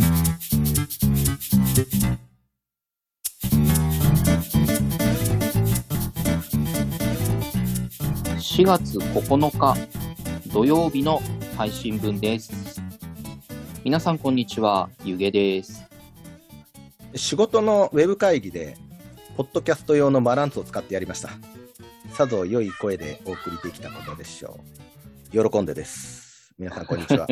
[8.38, 10.05] 4月9日
[10.56, 11.20] 土曜日の
[11.54, 12.80] 配信分です。
[13.84, 15.84] 皆さんこんにちは、ゆげです。
[17.14, 18.78] 仕事のウェブ会議で、
[19.36, 21.28] ポッドキャスト用のバランスを使ってやりました。
[22.14, 24.58] さぞ良い声でお送りできたことでしょ
[25.34, 25.50] う。
[25.50, 26.54] 喜んでです。
[26.58, 27.26] 皆さん、こんにちは。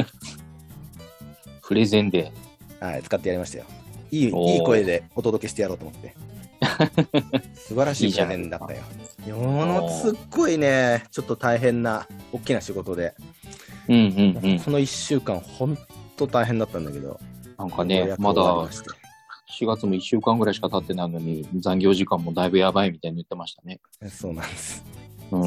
[1.66, 2.30] プレゼンで。
[2.79, 3.65] はい、使ってやりましたよ。
[4.10, 4.30] いいいい
[4.62, 6.15] 声でお届けしてやろうと思って。
[7.54, 8.82] 素晴らしいプレないですかゼンだったよ。
[9.27, 13.14] いやものすっごいね、ちょっと大変な、大きな仕事で、
[13.88, 14.60] うんうんうん。
[14.60, 15.78] この1週間、ほん
[16.16, 17.20] と大変だったんだけど、
[17.59, 18.90] なんかねまだ終わりして
[19.60, 23.80] 4月も1週間ぐらいしか経ってないのに、残業時間もだいぶやばいみたいに言ってましたね。
[24.09, 24.85] そうなんです。
[25.30, 25.40] うん。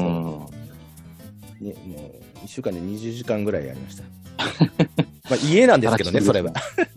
[1.60, 4.04] にもう1週間で20時間ぐらいやりました。
[5.28, 6.52] まあ家なんですけどね、 それは。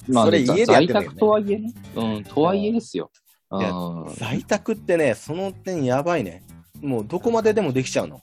[0.08, 1.74] まあ、 それ家でやって在んだけどね宅とはいえね。
[1.96, 3.12] うん、とはいえですよ。
[3.52, 4.14] ういやん。
[4.18, 6.44] 在宅ってね、その点やばいね。
[6.82, 8.22] もうどこまででもできちゃうの。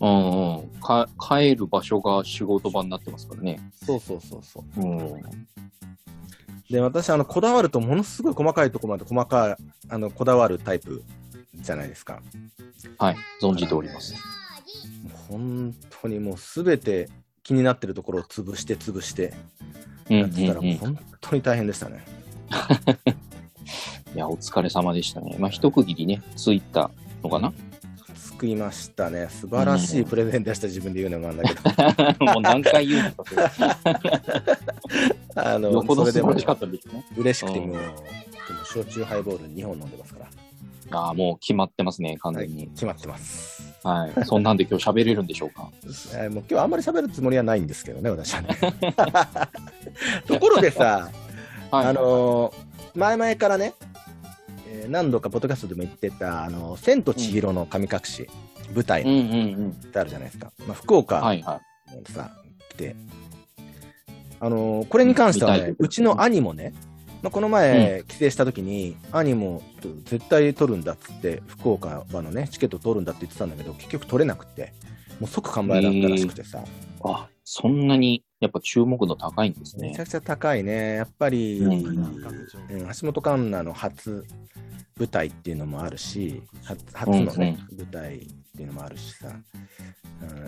[0.00, 0.80] うんうん。
[0.80, 3.60] か帰る場所が仕事場になってますからね。
[3.84, 4.80] そうそうそうそう。
[4.80, 5.22] うん。
[6.70, 9.56] で、私、あの、こだわるとものすごい細かいところまで細かい、
[9.88, 11.02] あの、こだわるタイプ
[11.54, 12.20] じゃないですか。
[12.98, 14.14] はい、存じております。
[15.28, 17.08] 本当にもうすべて
[17.42, 19.32] 気になってるところを潰して潰して
[20.10, 22.04] うんやってたら、本当に大変でしたね。
[24.14, 25.36] いや、お疲れ様でしたね。
[25.38, 26.90] まあ、一区切りね、ついた
[27.22, 27.52] のかな？
[28.14, 29.28] 作りましたね。
[29.30, 32.24] 素晴らしいプレゼンでした、自分で言うのもなんだけど。
[32.32, 33.50] もう何回言うのか
[35.54, 37.04] あの、よほどそれでも素晴らしかったんですね。
[37.16, 37.92] 嬉しくてうんもう、でも
[38.72, 40.98] 焼酎ハイボール2本飲んでますから。
[40.98, 42.66] ああ、もう決まってますね、完はい、全に。
[42.68, 43.72] 決まってます。
[43.84, 44.12] はい。
[44.24, 45.70] そんなんで今日喋れるんでしょうか？
[46.14, 48.48] えーもう今日あんまり喋るつもりはないんですけどね、私はね。
[50.26, 51.10] ところでさ、
[51.70, 51.86] はい。
[51.86, 52.63] あのー
[52.94, 53.74] 前々からね、
[54.68, 58.28] えー何度かポッドキャストでも言ってた、あの千と千尋の神隠し、
[58.74, 59.10] 舞台っうん。
[59.10, 59.72] うんうん。
[59.72, 60.52] てあるじゃないですか。
[60.66, 61.60] まあ、福岡はいは
[62.08, 62.30] さ、
[62.70, 62.96] 来て、
[64.40, 66.74] あのーこれに関してはねうちの兄もね、
[67.22, 74.74] まあ、この前、帰省した時に、兄もちょっと絶対取るんだっつって、福岡はのね、チケット取るんだって言ってたんだけど、結局取れなくて、
[75.20, 76.62] もう即完売だったらしくてさ、
[77.02, 80.04] あ、そんなにやっぱ注目度高いんですねめちゃ。
[80.04, 80.96] くちゃ高いね。
[80.96, 82.24] やっぱり、うんうん
[83.00, 84.24] 橋本環奈の初
[84.98, 88.20] 舞台っていうのもあるし、は初のね、舞台っ
[88.56, 89.28] ていうのもあるしさ。
[89.28, 89.30] う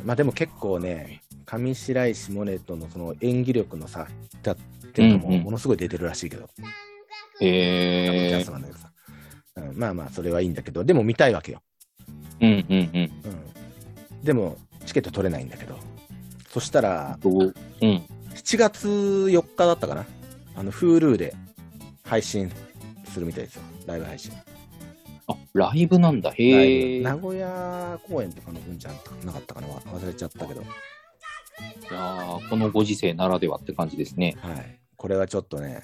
[0.03, 4.06] んまあでも結構ね、上白石萌音とのその演技力の差
[4.43, 4.56] だっ
[4.93, 6.49] ていうのもうんうんものすごい出てるらしいけど、
[7.41, 8.53] へえスト。
[8.53, 8.93] なんだけどさ、
[9.56, 11.62] うんまあまあそれはいいんだけど、でも見たいわけよ。
[12.41, 13.12] うんうんうん。
[14.15, 15.79] うん、でもチケット取れないんだけど、
[16.56, 17.55] そしたらどう？
[17.83, 18.03] うん。
[18.34, 20.06] 7月4日だったかな？
[20.55, 21.34] あの Hulu で
[22.03, 22.50] 配信
[23.05, 23.62] するみたいですよ。
[23.84, 24.33] ライブ配信。
[25.27, 26.31] あ、ライブなんだ。
[26.31, 27.03] ラへえ。
[27.03, 28.91] 名古屋公演とかの分じゃ
[29.27, 29.69] なかったかな？
[29.69, 30.62] わ忘れちゃったけど。
[30.62, 34.34] やーこのご時世ならではって感じですね。
[34.41, 34.78] はい。
[34.97, 35.83] これはちょっとね、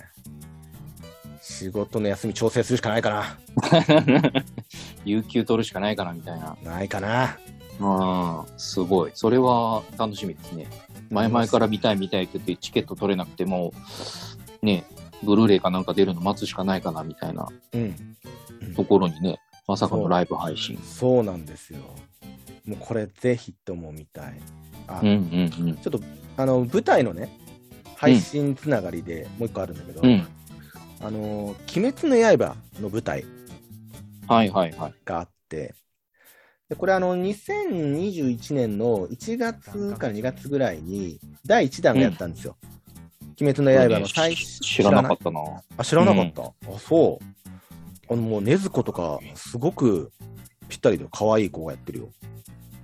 [1.42, 4.42] 仕事の休み調整するしかないかな。
[5.04, 6.56] 有給取るしかないかなみたいな。
[6.64, 7.36] ないかな。
[7.80, 9.12] ああ、すごい。
[9.14, 10.66] それは楽しみですね。
[11.10, 13.72] 前々から見たい見たいって言ってチケット取れなくても、
[14.62, 14.84] ね、
[15.22, 17.94] ブルーレイかなんか出るの待つしかないかなみたいなうん。
[18.76, 20.78] ところにね、まさかのライブ配信。
[20.78, 21.80] そうなんですよ。
[22.66, 24.40] もうこれぜひとも見たい。
[24.86, 25.76] あ、うんうんうん。
[25.76, 26.00] ちょっと、
[26.36, 27.28] あの、舞台のね、
[27.96, 30.26] 配信つながりでもう一個あるんだけど、うん。
[31.00, 31.46] あの、
[31.76, 33.24] 鬼滅の刃の舞台
[34.28, 34.94] はいはいはい。
[35.04, 35.74] があって、
[36.72, 42.56] でこれあの、2021年の1月から2月ぐらいに、第1弾がやったんですよ。
[43.38, 44.60] 鬼滅の刃の最初。
[44.60, 45.40] 知らなかったな。
[45.76, 46.42] あ、知らなかった。
[46.44, 48.10] あ、そう。
[48.10, 50.12] あの、もう、禰豆子とか、すごく
[50.70, 52.08] ぴったりで、可愛い子がやってるよ。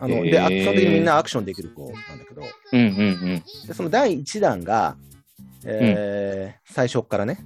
[0.01, 2.93] あの、で、へーあ基本的にみんなアクションできる子なんだけど、うんうんう
[3.37, 3.43] ん。
[3.67, 4.97] でその第1弾が、
[5.65, 7.39] えー最初からね、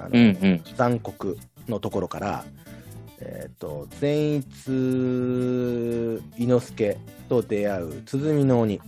[0.00, 0.62] あのうんうん。
[0.76, 1.36] 残酷
[1.68, 2.46] のところから、
[3.20, 4.70] えっ、と、善逸
[6.36, 6.96] 伊之助
[7.28, 8.80] と出会う鼓の鬼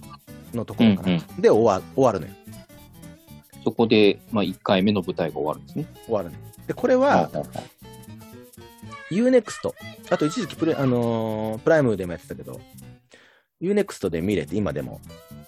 [0.55, 2.33] のところから、うんで終わ終わるのよ。
[3.65, 5.87] そこで、まあ、1回目の舞台が終わるんですね。
[6.07, 6.41] 終わるのよ。
[6.67, 7.31] で、これは、
[9.11, 9.75] UNEXT、
[10.11, 12.61] あと一時期プレ、あのープライムでもやってたけど、
[13.61, 15.01] UNEXT で見れて、今でも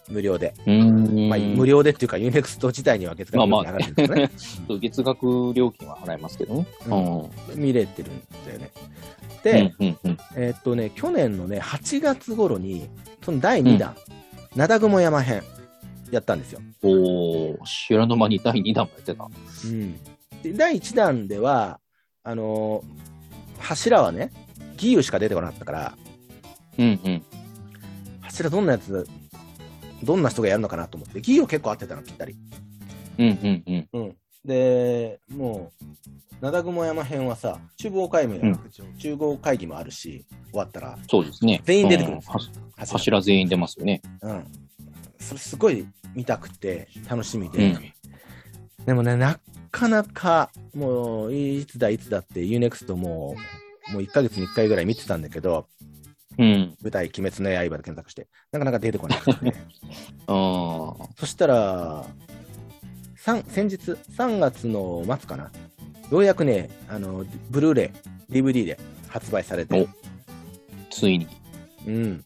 [0.08, 0.54] 無料で。
[0.66, 4.30] まあ、無料でっていうか、 U-NEXT 自体には月額料金上がるんですけどね。
[4.80, 6.66] 月額料金は払いますけどね。
[6.86, 7.62] ううんん。
[7.62, 8.70] 見れてるんだよね。
[9.42, 12.88] で、うんうんうん、えーっとね、去年のね、8月頃に、
[13.24, 13.96] その第2弾、
[14.54, 15.42] 灘雲山編、
[16.10, 16.60] やったんですよ。
[16.82, 19.24] おー、知らぬ間に第2弾もやってた。
[19.24, 19.94] うん。
[20.42, 21.80] で、第1弾では、
[22.22, 23.02] あのー
[23.62, 24.32] 柱はね、
[24.74, 25.94] 義勇しか出てこなかったから、
[26.78, 27.22] うんうん。
[28.32, 29.06] 柱どんなやつ、
[30.02, 32.34] どんな人がやるのかなと思って、義勇結構合ってたの、ぴったり。
[33.18, 33.88] うんうんうん。
[33.92, 34.16] うん。
[34.44, 35.70] で、も
[36.40, 38.58] う、灘雲山編はさ、中央会議、うん
[38.98, 41.60] 中央会議もあるし、終わったら、そうですね。
[41.64, 42.40] 全員出てくるんですうんは
[42.76, 44.00] 柱柱全員出ますよね。
[44.22, 44.44] うん。
[45.18, 47.58] それすごい見たくて、楽しみで。
[47.58, 47.92] うん
[48.86, 49.38] でもね、な
[49.70, 53.36] かなか、もう、いつだいつだって、UNEXT も
[53.90, 55.68] う、もう1ヶ月に1回ぐらい見てたんだけど、
[56.38, 56.76] うん。
[56.82, 59.54] 舞台、鬼滅の刃で検索して、なかなか出てこなくて、
[60.26, 62.06] あーそしたら、
[63.16, 65.50] 先日、3月の末かな、
[66.10, 67.92] ようやくね、あの、ブルーレ
[68.30, 69.86] イ、DVD で発売されて、
[70.90, 71.26] ついに。
[71.86, 72.24] うん。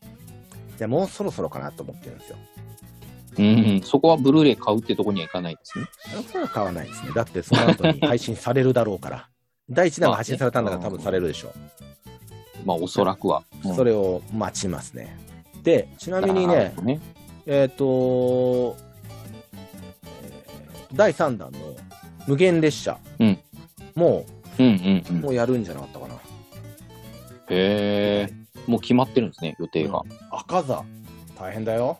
[0.76, 2.36] じゃもうそろそろかなと思ってるんですよ。
[3.38, 3.80] うん。
[3.82, 5.86] そこはブルーレイ買うってとこには行かないですね。
[6.28, 7.12] それは買わないですね。
[7.14, 9.28] だってその後に配信されるだろうから。
[9.68, 11.52] 第1弾が配信されたんだから多分されるでしょ
[12.64, 13.44] まあ、おそらくは。
[13.72, 13.76] う。
[13.76, 15.16] それを待ちますね。
[15.62, 17.00] で、ちなみにねね。
[17.46, 18.74] えっ、ー
[20.92, 21.58] 第3弾の
[22.26, 23.38] 無限列車、うん
[23.94, 24.24] も
[24.58, 25.20] うんうんうう、ん。
[25.22, 26.14] もうやるんじゃなかったかな。
[26.14, 26.18] へ
[27.50, 28.28] え。
[28.66, 30.02] もう決まってるんですね、予定が。
[30.30, 30.84] 赤座、
[31.38, 31.98] 大変だよ。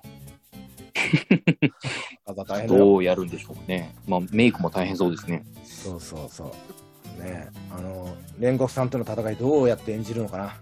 [2.27, 2.81] 赤座大変だよ。
[2.85, 3.95] どうやるんでしょうね。
[4.07, 5.45] まあ、メイクも大変そうですね。
[5.65, 7.23] そうそうそう。
[7.23, 10.57] ねあの、煉獄さんとの戦いどうやって演じるのかな。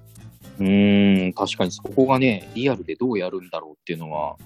[0.59, 4.37] うーん、確かにそこがね、リアルでどうやるんだろうっていうのは、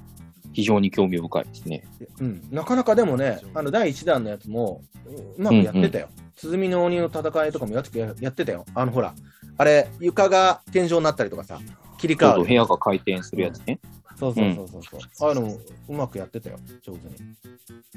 [0.53, 1.85] 非常に興味深いですね。
[2.21, 6.09] うん、なかなかでもね、あの第1弾のやつもううまくやってたよ。
[6.35, 8.65] 鼓の鬼の戦いとかもやってややってたよ。
[8.75, 9.15] あのほら、
[9.57, 11.59] あれ、床が天井になったりとかさ、
[11.99, 12.45] 切り替わる。
[12.45, 13.81] 部屋が回転するやつね。
[14.19, 15.59] そうそうそうそうそう、ああいうのも
[15.89, 17.15] うまくやってたよ、上手に。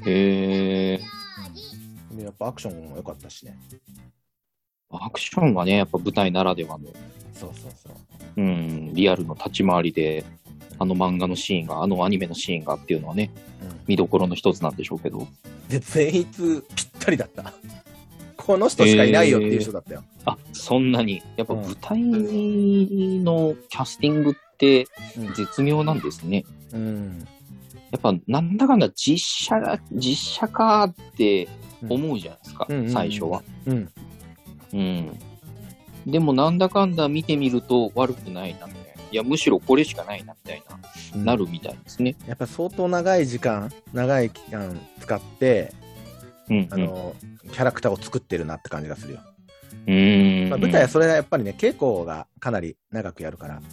[0.05, 0.99] へえ。
[2.15, 3.57] で、やっぱアクションも良かったしね。
[4.99, 6.85] アクションはね、やっぱ舞台ならではの、
[7.33, 7.93] そうそうそう。
[8.37, 10.23] うん、リアルの立ち回りで、
[10.79, 13.29] あの漫画のシーンが、あのアニメのシーンがっていうのはね、
[13.61, 15.27] うん、見どころの一つなんでしょうけど。
[15.69, 17.53] で、全員ぴったりだった。
[18.37, 20.03] この人しかいないよっていう人だったよ。
[20.25, 21.21] あ、そんなに。
[21.37, 26.43] やっぱうん舞台のキャスティングってうん絶妙なんですね。
[26.73, 27.27] うん。
[27.91, 31.47] やっぱなんだかんだ実写が、実写かって
[31.87, 33.43] 思うじゃないですか、うんうんうん最初は。
[33.67, 33.89] うん。
[34.73, 35.19] うん。
[36.05, 39.01] でもなんだかんだ見てみると悪くないなみたいな。
[39.11, 40.63] いや、むしろこれしかないなみたい
[41.15, 42.15] な、なるみたいですね。
[42.27, 45.73] やっぱ相当長い時間、長い期間使って、
[46.49, 46.67] うん、うん。
[46.71, 47.15] あの、
[47.51, 49.19] キャラクターを作ってるなって感じがするよ。
[49.87, 50.49] うーん。
[50.49, 53.63] まあ、舞台はそれはやっぱりね、稽古がかなり長くやるから、うん、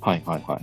[0.00, 0.62] はいはいはい。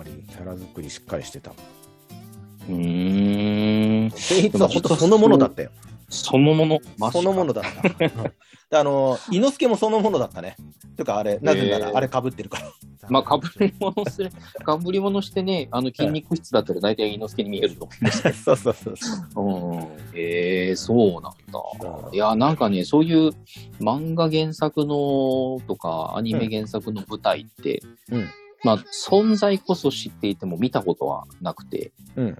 [0.00, 1.50] っぱりキャラ作りしっかりしてた。
[1.50, 4.10] うーん。
[4.10, 5.70] 全員は本当そのものだったよ。
[6.08, 6.80] そのもの。
[7.10, 8.20] そのものだった。
[8.80, 10.56] あの、伊之助もそのものだったね。
[10.96, 12.72] というか、あれ、なぜならあれ被ってるから。
[13.10, 14.30] まあ、かぶり物する、
[14.64, 19.18] かぶり物してね、あの筋肉質だったら大体猪之助に見えると思うんですけそうそうそうそう。
[19.34, 19.42] ど。
[19.42, 19.88] うん。
[20.14, 22.10] えー、そうなんだ。
[22.12, 23.32] いや、なんかね、そういう
[23.78, 28.28] 漫画原作のとか、アニメ原作の舞台って、うん
[28.64, 32.38] まあ、存在こそ知っていても見たことはなくて、うん。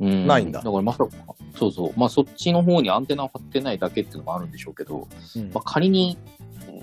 [0.00, 1.08] うん、ないんだだからまさか、
[1.56, 6.18] そうそう、まあそっちの方にアンテナを張ってないだけっていうのもあるんでしょうけど、うんまあ、仮に、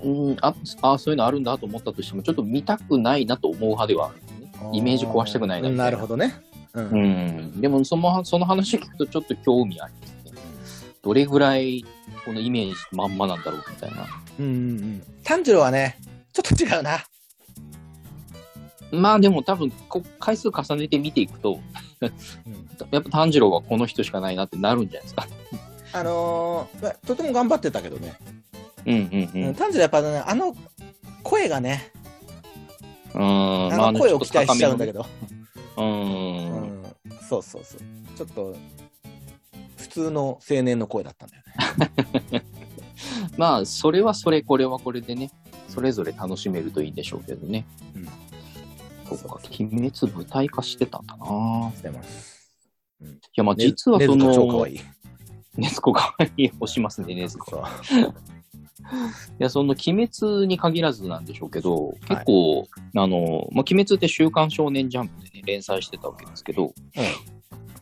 [0.04, 4.16] うん、ああ、そういうのあるんだと思ったとしても、ちょっと見たくないなと思う派ではある
[4.46, 4.52] ね。
[4.74, 5.84] イメージ壊したくないなみたいな。
[5.86, 6.36] なるほどね。
[6.74, 6.90] うん。
[6.90, 6.98] う
[7.58, 7.62] ん。
[7.62, 10.42] でもその、その話聞くとちょっと興味ありますね。
[11.02, 11.86] どれぐらい、
[12.24, 14.08] このイメージまんまなんだろうみたいな。
[14.40, 15.04] うんうんうん。
[15.24, 15.98] 炭治郎はね、
[16.32, 17.04] ちょっと違うな。
[18.92, 21.60] まあでも多分こ、回数重ねて見ていくと、
[22.92, 25.28] やっぱ炭治郎はこの人しかないなってなるんじゃないですか。
[25.94, 28.16] あのーまあとても頑張ってたけどね。
[28.86, 29.56] うんうんうん。
[29.56, 30.56] 炭治郎やっぱね、あの
[31.24, 31.92] 声がね、
[33.14, 35.06] うん、あの声を期待しちゃうんだけど。
[35.76, 35.84] ど。
[35.84, 35.86] う。
[35.86, 36.96] うんん。
[37.30, 37.82] そうそうそう。
[38.18, 38.56] ちょっと、
[39.78, 41.44] 普通の青年の声だったんだよ
[42.32, 42.46] ね。
[43.38, 45.32] まあ、それはそれ、これはこれでね、
[45.68, 47.66] それぞれ楽しめるといいんでしょうけどね。
[47.96, 48.31] うん
[49.18, 51.26] そっか、鬼滅舞台化してたんだな。
[51.76, 52.52] してます。
[53.02, 54.80] いや、まあ実はそねね超可の愛、い。
[55.58, 57.64] ねずこかわいい、押しますね、ねずこ。
[57.84, 58.14] そう。
[59.40, 66.74] や、その鬼滅に限らずなんでしょうけど、結構、あの、まあ、鬼滅って週刊少年ジャンプでね、連載してたわけですけど、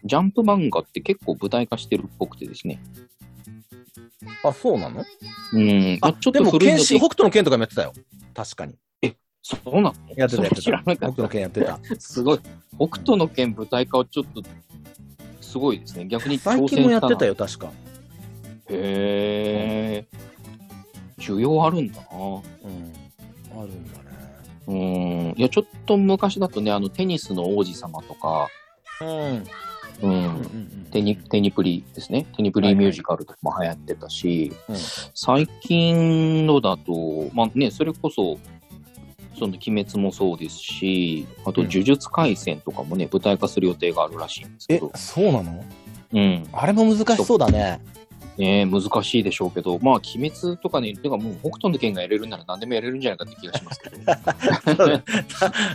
[0.04, 2.82] ジャンプ漫画って結構舞台化してるっぽくてですね。
[4.44, 5.04] あ、そうなの？
[5.54, 6.00] うん。
[6.02, 7.94] まああ、ちょっでも、と古いので剣士、北斗の剣とかもやってたよ。
[8.34, 8.76] 確かに。
[9.42, 9.94] そうなの？
[10.16, 10.62] やってた、やってた。
[10.62, 11.30] 北斗のかった。
[11.30, 11.80] 剣やってた。
[11.98, 12.40] すごい。
[12.78, 14.44] 北斗の剣舞台化はちょっと、
[15.42, 16.06] すごいですね。
[16.08, 17.72] 逆に最近もやってたよ、確か。
[18.70, 20.06] へえ。
[21.20, 22.08] 需要あるんだな。
[22.12, 22.42] うん。
[23.60, 24.06] あるんだね。
[24.68, 25.34] うん。
[25.38, 28.48] いや、ちょっと昔だとね、あの、テニスの王子様とか、
[29.02, 29.44] うん。
[30.02, 32.26] うんうんうんテニテニプリですね。
[32.36, 34.76] テニプリミュージカルとかも流行ってたし、うん
[35.14, 38.40] 最近のだと、まあね、それこそ、
[39.40, 45.64] その鬼滅もそうですし、あとうん呪術廻戦とかもね、舞台化する予定があるらしいんですけえど、、そうなの？
[46.14, 46.48] うん。
[46.52, 47.80] あれも難しそうだね。
[48.38, 53.98] ね難しいでしょうけど、まあ、鬼滅とかね、てかもう北斗の剣がやれるなら何でもやれるんじゃないかって気がしますけど。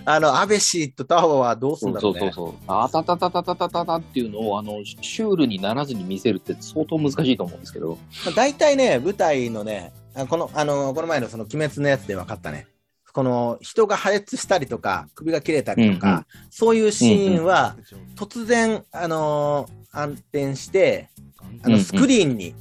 [0.07, 2.55] あの、安倍氏とタワはどうすんだろううそうそうそう。
[2.67, 7.99] あたたたたたたたたっていうのを、あの、シュールにならずに見せるって相当難しいと思うんですけど。
[8.25, 12.67] まあ大体ね、舞台のね、あこの、あの、この前のその鬼滅のやつで分かったね。
[13.15, 17.77] この人が破裂したりとか、首が切れたりとか、うんうんそういうシーンは、
[18.17, 21.09] 突然、あのー暗転して、
[21.63, 22.53] あの、スクリーンに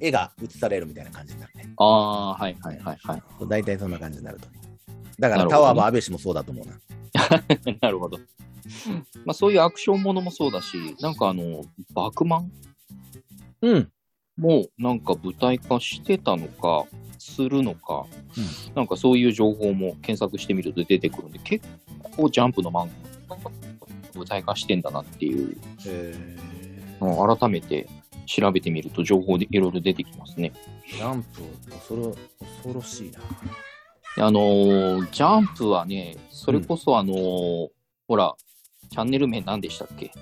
[0.00, 1.72] 絵が映されるみたいな感じになるね。
[1.76, 3.22] ああ、はいはいはいはい。
[3.48, 4.48] 大体そんな感じになると。
[5.20, 6.74] だから、タワーも安倍氏もそうだと思うな。
[7.80, 8.18] なるほど。
[9.24, 11.64] まあそういうアクションものもそうだし、なんかあの、
[11.94, 12.52] バクマン？
[13.62, 13.92] うん。
[14.36, 16.86] もなんか舞台化してたのか、
[17.30, 18.06] するのか、
[18.36, 21.66] うんなんかそういう情報も検索してみると出てくるんで、結
[22.16, 22.88] 構ジャンプの漫
[23.28, 23.36] 画
[24.14, 25.56] 舞台化してんだなっていう、
[27.00, 27.88] うん改めて
[28.26, 30.52] 調べてみると情報でいろいろ出てきますね。
[30.86, 34.26] ジャンプ、恐ろ恐ろしいな。
[34.26, 37.68] あのージャンプはね、それこそあのー
[38.06, 38.34] ほら、
[38.90, 40.12] チャンネル名何でしたっけ？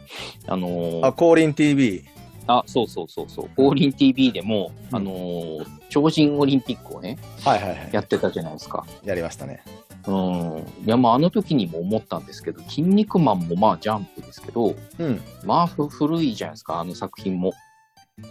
[0.46, 2.04] あのーあ、降臨 TV。
[2.48, 3.50] あ、そうそうそうそう。
[3.56, 7.88] 降臨 TV でも、うんあのー超人オリンピックをね、はいはいはい。
[7.92, 8.84] やってたじゃないですか。
[9.04, 9.62] やりましたね。
[10.06, 10.58] うん。
[10.84, 15.20] いや、まあ、あの時にも思ったんですけど、筋肉マンもまあ、ジャンプですけど、うん。
[15.44, 17.52] まあ、ふ古いじゃないですか、あの作品も。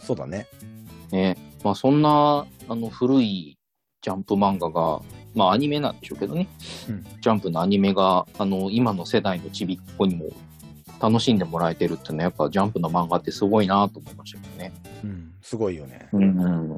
[0.03, 0.45] そうだね。
[1.11, 1.35] ね。
[1.63, 3.57] まあ、そんな、あの、古い
[4.03, 5.01] ジャンプ漫画が、
[5.33, 6.47] まあ、アニメなんでしょうけどね。
[6.89, 10.25] うんジャンプのアニメが、あの、今の世代のちびっ子にも
[10.99, 14.73] 楽しんでもらえてるっていうのは、やっぱジャンプの漫画ってすごいなと思いましたけどね。
[15.03, 15.31] うん。
[15.41, 16.09] すごいよね。
[16.13, 16.69] うん、うん。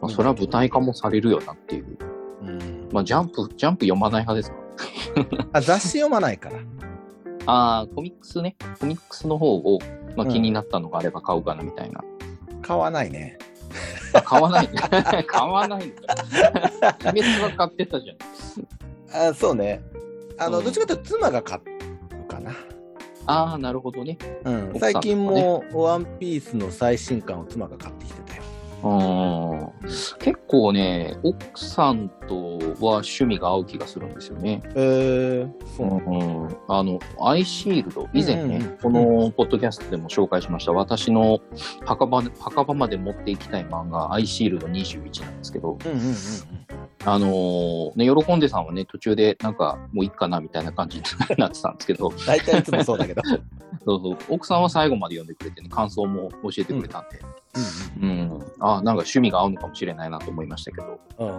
[0.00, 1.98] まあ、それは舞台化もされるよなっていう。
[2.42, 2.88] うん。
[2.92, 4.56] まあ、ジャンプ、ジャンプ読まない派ですか
[5.52, 6.58] あ、雑誌読まないから。
[7.46, 8.56] ああ、コミックスね。
[8.80, 9.78] コミックスの方を、
[10.16, 12.02] まあ、うん気になったのがあれば買うかなみたいな。
[12.62, 13.38] 買わないね。
[14.12, 14.68] あ買わない。
[15.26, 16.14] 買わないんだ。
[17.10, 18.14] 鬼滅は買ってたじゃ
[19.24, 19.28] ん。
[19.30, 19.82] あ、そうね。
[20.38, 22.52] あの、うんどっちかというと妻が買うかな。
[23.26, 24.18] ああ、なるほどね。
[24.44, 24.72] うん。
[24.72, 28.42] ね最近もワンピースの最新刊を妻が買ってきてたよ。
[28.84, 29.88] うん。
[30.18, 34.62] 結構ね、奥さんとは趣味が合う気がするんですよね。
[34.74, 41.40] えー、そうん、あの、アイシールド、以前ね、うんうんうんこのポッドキャストでも紹介しました、私の
[41.84, 46.65] 墓場墓場まで持っていきたい漫画、アイシールド21なんですけど、うんうんうん
[47.08, 51.04] あのーね、喜んでさんはね、途中でなんかもういいかなみたいな感じに
[51.38, 52.26] なってたんですけど、うん。
[52.26, 53.22] 大体いつもそうだけど。
[53.86, 57.20] そうそう奥さんは最後まで読んでくれてね、感想も教えてくれたんで、
[58.02, 61.28] うん、あなんか趣味が合うのかもしれないなと思いましたけど、うん。
[61.28, 61.38] うん。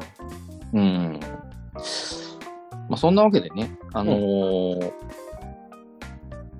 [0.73, 0.81] う
[1.17, 1.19] ん。
[1.19, 4.91] まあ、そんなわけでね、あのー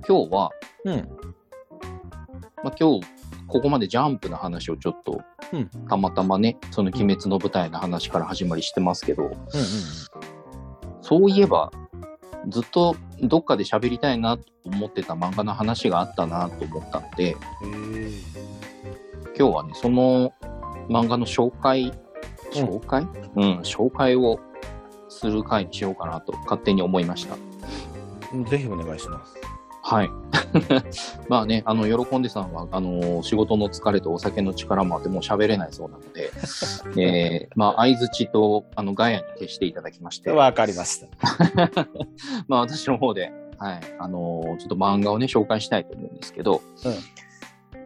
[0.06, 0.50] 今日は、
[0.86, 1.08] うん。
[2.64, 3.06] まあ、今日、
[3.48, 5.68] ここまでジャンプの話をちょっと、うん。
[5.88, 9.30] たまたまね、その鬼滅の舞台の話から始まりしてますけど、
[11.00, 11.72] そういえば、
[12.48, 17.36] ずっとどっかで喋りたいなと思ってた漫画の話があったなと思ったので、
[19.38, 20.32] 今日はね、その
[20.88, 21.92] 漫画の紹介、うん
[22.50, 23.02] 紹介？
[23.36, 24.40] うん、紹介を
[25.10, 27.36] する回にしようかなと勝手に思いました。
[28.32, 29.34] ーぜひお願いします。
[29.88, 30.10] はい。
[31.28, 36.30] まあね、あの、喜んでさんは、あの、仕事の疲れとお酒の力もあって、もう喋れないそうなので、
[37.00, 41.06] えー、まあ、相づちと、あの、ガヤに消していただきまして、わかりました。
[42.48, 46.60] まあ、私の方で、はい、あのーちょっと漫画をね、紹介したいと思うんですけど、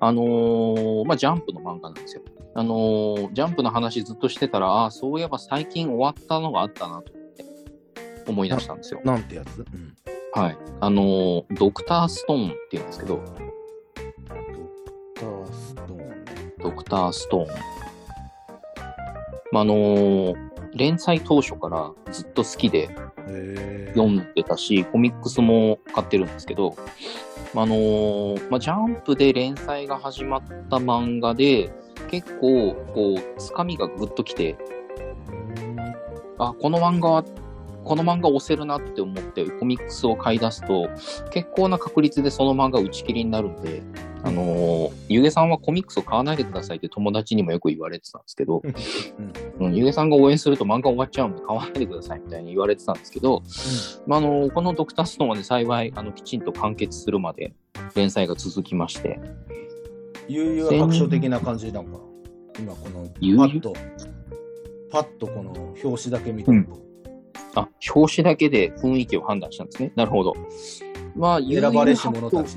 [0.00, 2.23] あのーまあ、ジャンプの漫画なんですよ。
[2.54, 7.44] あのージャンプの話ずっとしてたら、ああ、そういえば最近終わったのがあったなと思って、
[8.26, 9.00] 思い出したんですよ。
[9.04, 9.59] なんてやつ？
[9.59, 9.97] うん。
[10.35, 10.59] はい。
[10.81, 16.05] あのードクターストーンっていうんですけど、ドクターストーンね。
[16.62, 17.47] ドクターストーン。
[19.53, 22.89] まああのー連載当初からずっと好きで
[23.29, 26.75] へ読んでたし、コミックスも買ってるんですけど、
[27.55, 31.71] あのーまあ、ジャンプで連載が始まった漫画で、
[32.11, 34.57] 結構、こう、つかみがぐっときて、
[36.39, 37.25] あ、この漫画は、
[37.85, 40.89] この漫画押せるなって思ってコミックスを買い出すと、
[41.31, 43.83] 結構な確率でその漫画打ち切りになるんで、
[44.23, 48.62] あのーゆげさんはコミックスを買わないでくださいって友達にもよく言われてたんですけど、
[49.59, 53.43] うん、ゆげさんが応援すると漫画終わっちゃうんで買わないでくださいみたいに言われてたんですけど、
[54.07, 57.53] まあ、あのこのドクターストーンはね、幸いあのきちんと完結するまで
[57.95, 59.21] 連載が続きまして、
[60.29, 61.93] 悠々白書的な感じなんか？
[61.93, 61.99] な。
[62.59, 63.73] 今このパッと、
[64.91, 66.81] パッとこの表紙だけ見てると、
[67.54, 69.92] あ、表紙だけで雰囲気を判断したんですね。
[69.94, 70.35] なるほど。
[71.14, 72.56] まあ、選ばれし者たち。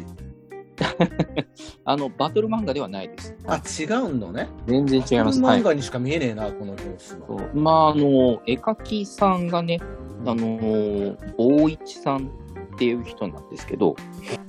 [1.85, 3.35] あの、バトル漫画ではないです。
[3.47, 4.47] あ、違うのね。
[4.67, 5.41] 全然違います。
[5.41, 5.63] はい漫。
[5.63, 7.43] 画にしか見えねえな、この表紙そは。
[7.53, 9.79] うまあ、あの、絵描きさんがね、
[10.25, 12.29] あの、大一さん
[12.75, 13.95] っていう人なんですけど、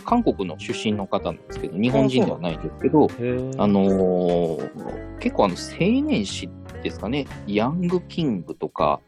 [0.04, 3.08] 韓国の出身の方なんですけど、日本人ではないんですけど、
[3.58, 6.48] あのー結構あの青年誌
[6.82, 9.00] ですかね、ヤングキングとか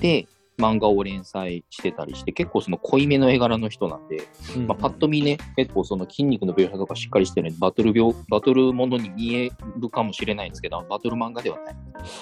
[0.00, 0.26] で
[0.58, 4.22] 漫画を連載してたりして、結構その濃いめの絵柄の人なんで、
[4.66, 11.76] まあ、パッと見ね、結構その筋肉の描写とかしっかりしてるんで、バトル描バトルものに見えるかもしれないんですけど、バトル漫画ではない。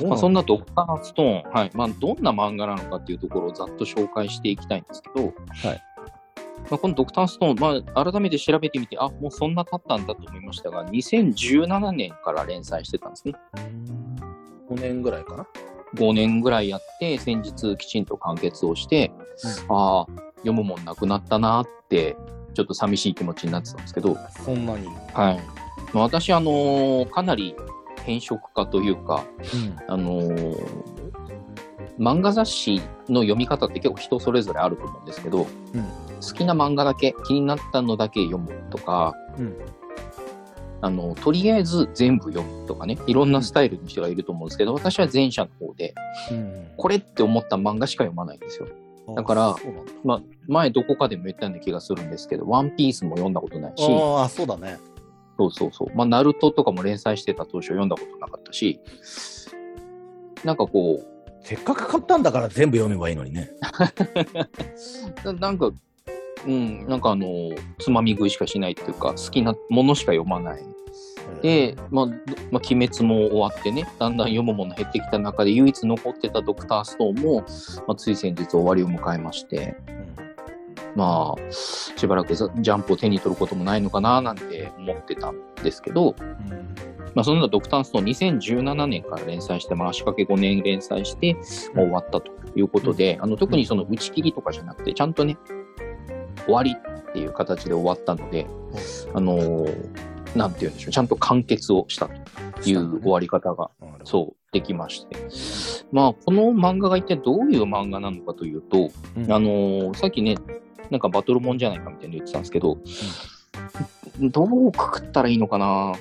[0.07, 5.83] まあ、そんなドクターストーン、はいまあ、どんな漫画なのかっていうところをざっと紹介していきたいんですけど、はい
[6.71, 13.35] まあ、このドクターストーン、まあ、改めて調べてみて、あもうそんな経ったんだと思いましたが、2017年から連載してたんですね。
[14.71, 15.47] 5年ぐらいかな。
[15.95, 19.13] 5年ぐらいやって、先日きちんと完結をして、
[19.69, 22.17] ああ、読むもんなくなったなって、
[22.55, 24.87] ちょっと寂しい気持ちになってたんですけど、そんなに？
[25.13, 25.41] はい。
[25.93, 27.55] まあ私、あのーかなり
[28.05, 29.25] 変色家というか、
[29.89, 30.85] あのー
[31.99, 35.85] 漫画雑誌の読み方って結構人それぞれあると思うんですけど、うん。
[35.85, 39.57] 好きな漫画だけ、気になったのだけ読むとか、うん
[40.85, 45.95] あの、とりあえず全部読むとかね、いろんなスタイルの人がいると思うんですけど、私は前者の方で、
[46.31, 48.69] うんこれって思った漫画しか読まないんですよ。
[49.09, 49.57] うんだから
[50.03, 54.79] まあ、前どこかでも言ったような気がするんですけど、ワンピースも読んだことないし、ああ、そうだね。
[55.39, 55.97] そうそうそう。
[55.97, 58.81] まあ、ナルトとかも連載してた当初読んだことなかったし、
[60.45, 63.51] なんかこう、せっかく買ったんだから全部読めばいいのにね。
[65.25, 65.71] ななんか、
[66.47, 67.27] うん、なんかあの、
[67.79, 70.74] つまみ食いしかしないっていうか、好きなものしか読まない。
[71.43, 72.13] で、まあ、ど
[72.51, 77.41] まあ、鬼滅も終わってね、だんだん読むもの減ってきた中で、唯一残ってたドクターストーンも、
[77.87, 79.77] まあ、つい先日終わりを迎えまして、
[80.97, 86.15] まあ、しばらくザジャンプを手に取ることもないのかななんて思ってたんですけど、
[87.15, 91.35] まあ、そのようなドクターストーン2017年から連載して、まあ、足掛け5年連載して、
[91.75, 95.37] まあ終わったということで、あの特にその打ち切りとかじゃなくて、ちゃんとね、
[96.45, 98.47] 終わりっていう形で終わったので、
[99.15, 103.89] あのーなんて言うんでしょう、ちゃんと完結をしたという終わり方が、うん。
[104.05, 105.17] そう、できまして。
[105.93, 110.37] まあ、この漫画が一体どういう漫画なのかというと、うんあのーさっきね、
[110.91, 112.79] なんかバトルもんじゃないかみたいに言ってたんですけど、
[114.21, 115.93] どうくくったらいいのかな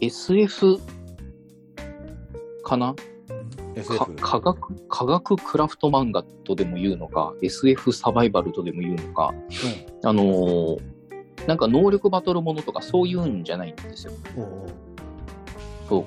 [0.00, 0.78] ?SF
[2.64, 2.94] かな？
[2.94, 3.02] か
[3.76, 4.14] SF。
[4.16, 9.32] 科学科学クラフト漫画とでも言うのか、SF サバイバルとでも言うのか、
[10.04, 10.97] あのー
[11.48, 14.12] なんか能力バトルものとかそういうんじゃないんですよ。
[15.88, 16.04] そう。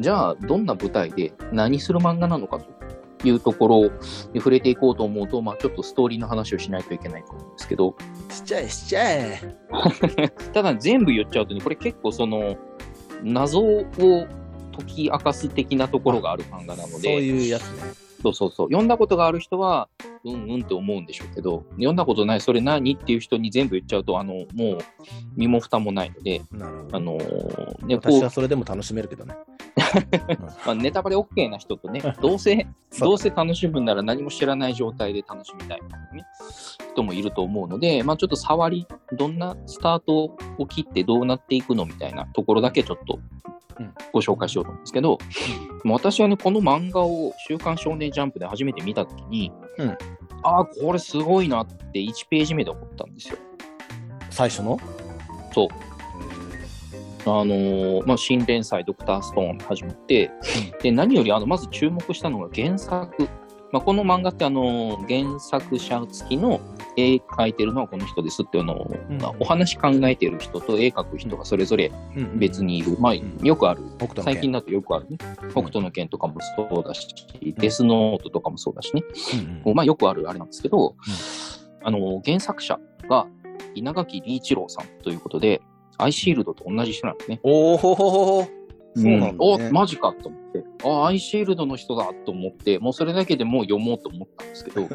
[0.00, 3.84] じゃあ、どんな舞台で何する漫画なのかというところ
[4.32, 7.94] に触れていこうと思うと、まあちょっとストーリーの話をしないといけないと思うんですけど、
[8.30, 9.56] しちゃえ、しちゃえ。
[10.52, 12.56] ただ全部言っちゃうとね、これ結構その、
[13.22, 13.84] 謎を
[14.76, 18.09] 解き明かす的なところがある漫画なのそうで、いうやつね。
[18.22, 18.68] そうそうそう。
[18.68, 19.88] 読んだことがある人は、
[20.24, 24.78] うんうんって思うんでしょうけど、読んだことない、それ何っていう人に全部言っちゃうと、あの、もう、
[25.36, 26.42] 身も蓋もないので。
[26.92, 29.34] あのーね、私は、それでも楽しめるけどね。
[30.66, 32.66] まあ、ネタバレ OK な人とね、どうせ、
[32.98, 36.24] どうせ楽しむなら何も知らない状態で楽しみたいね、
[36.92, 43.18] 人もいると思うので、まあ、ちょっと触り、どんなスタートを切ってどうなっていくのみたいなところだけちょっと
[43.80, 43.94] うん。
[44.12, 45.18] ご紹介しようと思うんですけど、
[45.84, 49.90] まあ私はね、この漫画を週刊少年ジャンプで初めて見たときに、うん。
[50.42, 53.38] ああ、これすごいなって1ページ目で思ったんですよ。
[54.28, 54.78] 最初の？
[55.52, 55.68] そう。
[57.26, 60.30] あのーまあ、新連載ドクターストーン始まって、
[60.82, 63.28] で、何よりあの、まず注目したのが原作。
[63.72, 66.60] まあ、この漫画ってあのー原作者付きの
[66.96, 71.92] 絵描いてるのはこの人ですっていうのを、うんお話考えてる人と絵描く人がそれぞれ
[72.34, 72.96] 別にいる。
[72.98, 73.82] まあ、んよくある。
[73.98, 75.18] 北斗の最近だとよくあるね。
[75.50, 77.14] 北斗の拳とかもそうだし、
[77.58, 79.02] デスノートとかもそうだしね。
[79.64, 80.96] うんまあ、よくあるあれなんですけど、
[81.84, 82.78] あの、原作者
[83.08, 83.26] が
[83.74, 85.62] 稲垣理一郎さんということで、
[86.02, 87.40] アイシールドと同じ人なんですね。
[87.42, 88.48] おおほほほほ
[88.96, 89.36] そうなんだね。
[89.38, 94.88] お、マジかと思って、あ、アイシールドの人だと思って、もうそれだけでもう読もうと思ったんですけど、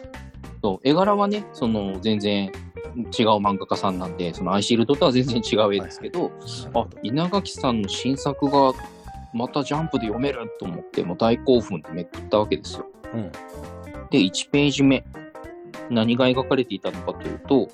[0.62, 2.50] そう絵柄はね、その全然
[2.96, 6.30] 違う漫画家さんなんで、そのアイシールドとは全然違う絵ですけど、
[6.74, 8.72] あ、稲垣さんの新作が
[9.34, 12.86] またジャンプで読めると思って、もう大興奮でめくったわけですよ。
[13.12, 13.32] うん。
[14.10, 15.04] で、1ページ目、
[15.90, 17.68] 何が描かれていたのかというと、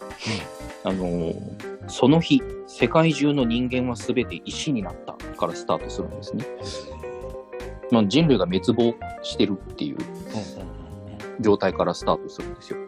[0.85, 6.45] あのーその日、世界中の人間は全て石になったからスタートするんですね。
[7.91, 9.97] まあ、人類が滅亡してるっていう
[11.41, 12.79] 状態からスタートするんですよ。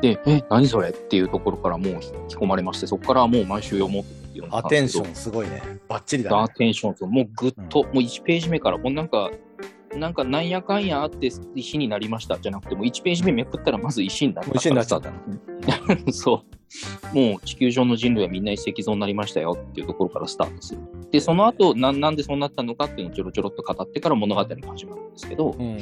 [0.00, 5.60] で、え、何それっていうところからもう引き込まれまして、そこからはもう毎週読もうって読んだアテンションすごいね。
[5.88, 6.52] バッチリだアね。
[6.56, 9.30] テンションと、もうぐっと、もう1ページ目から、もうなんか、
[9.96, 16.12] なんかなんやかんやあって石になりましたじゃなくて、もう1ページ目めくったらまず石になった石になっちゃったた。
[16.12, 16.42] そ
[17.12, 17.16] う。
[17.16, 20.80] もう地球上の人類はみんな一石像になりましたよっていうところからスタートする。
[21.10, 25.78] で、その後、ななんでそうなったのかっていうのをちょろちょろっと語ってから物語が始まるんですけど、うん。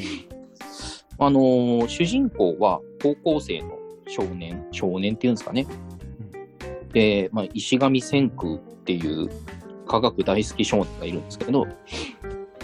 [1.18, 5.66] あのー主人公は高校生の少年、少年っていうんですかね。
[6.92, 9.30] で、まあ、石上千空っていう
[9.86, 11.66] 科学大好き少年がいるんですけど、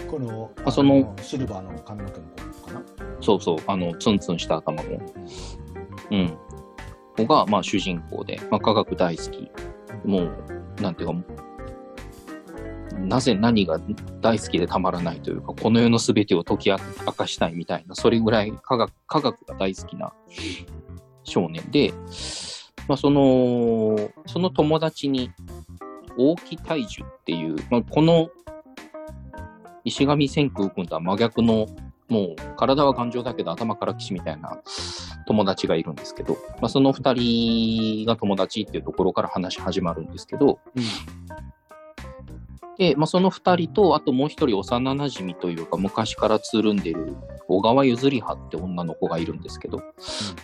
[0.09, 2.83] この、あそのシルバーの髪の毛の子かな？
[3.21, 4.99] そうそう、あの、ツンツンした頭の、
[6.11, 6.37] うん、
[7.15, 9.51] 子が、まあ、主人公で、まあ、科学大好き。
[10.05, 11.15] もう、なんていうか、
[12.99, 13.79] なぜ何が
[14.21, 16.77] 大好きでたまらないというか、この世の全てを解き明
[17.13, 20.13] かしたいみたいな、それぐらい科学科学が大好きな
[21.23, 21.93] 少年で、
[22.87, 25.31] まあ、その、その友達に、
[26.17, 28.29] 大木大樹っていう、まあ、この
[29.89, 31.67] 石上千空君とは真逆の
[32.07, 34.59] もう体は頑丈だけど頭から騎士みたいな
[35.27, 40.59] 友達がいるんですけど、まあ、その二人が友達っていうところから話始まるんですけど、
[42.79, 47.15] で、まあ、その二人と、あともう一人幼馴染というか昔からつるんでる
[47.47, 49.83] 小川ゆずりはって女の子がいるんですけど、ま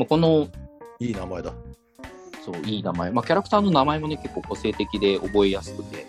[0.01, 0.47] あ、この
[0.99, 1.51] いい名前だ。
[2.45, 3.09] そう、いい名前。
[3.11, 6.05] まあ、キャラクターの名前もね、結構個性的で覚えやすくて、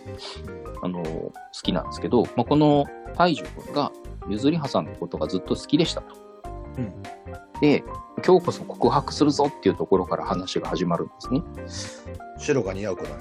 [0.83, 2.85] あの好きなんですけど、まあ、この
[3.17, 3.93] 大樹君が、
[4.29, 6.15] ゆずりはさんのことがずっと好きでしたと。
[6.79, 6.93] うん
[7.61, 7.83] で、
[8.27, 11.13] 今日こそ告白するぞっていうところから話が始まるんで
[11.69, 12.23] すね。
[12.39, 13.17] 白が似合う子だね。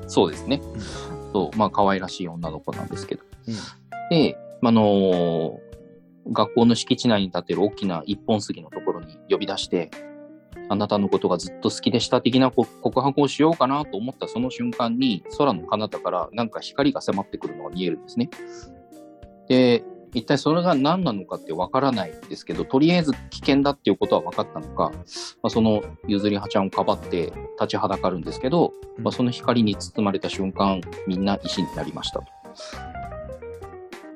[0.08, 0.60] そうですね。
[1.32, 3.22] そう、まあ、可愛らしい女の子なんですけど。
[3.48, 3.54] うん
[4.10, 5.64] で、あのー
[6.32, 9.90] 学校の敷地内に建てる大きな一本杉のところに呼び出して、
[10.68, 18.30] あなたのことがずっと好きでした的なこ告白をしようかなと思ったその瞬間に、空の彼方からなんか光が迫ってくるのが見えるんですね。
[19.48, 24.90] で、一体それが何なのかってわからないんですけど、とりあえず危険だっていうことは分かったのか、
[25.42, 32.26] まあ、そのゆずりはちゃんをかばって立ちはだかるんですけど、まあ、その光に包まれた瞬間、みんな石になりましたと。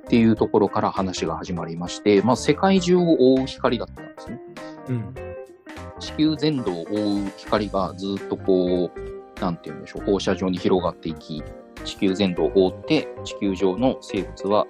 [0.07, 4.41] っていうところから話が始まりまして、まあ、世界中を覆う光だったんですね。
[4.89, 5.28] うん。
[5.99, 11.43] 地球全土を覆う光がずっとこう、なんて言うんでしょう、放射状に広がっていき、
[11.85, 14.67] 地球全土を覆って、地球上の生物は、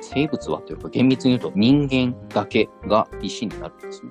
[0.00, 4.10] 生物はというか厳密に言うと人間だけが石になるんですね。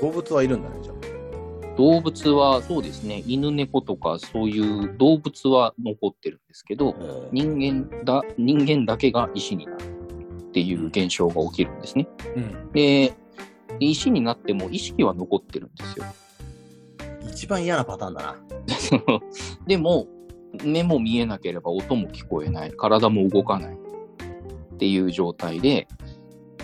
[0.00, 1.76] 動物はいるんだね、じゃあ。
[1.76, 6.94] 動物はそうですね、犬猫とかそういう動物は残ってるんですけど、
[7.32, 9.84] 人間だ、人間だけが石になる
[10.40, 12.06] っていう現象が起きるんですね。
[12.36, 12.72] うん。
[12.72, 13.12] で、
[13.80, 16.04] 石になっても意識は残ってるんですよ。
[17.28, 18.36] 一番嫌なパターンだな。
[19.66, 20.06] でも、
[20.62, 25.88] 目も見えなければ音も聞こえない、体も動かないっていう状態で、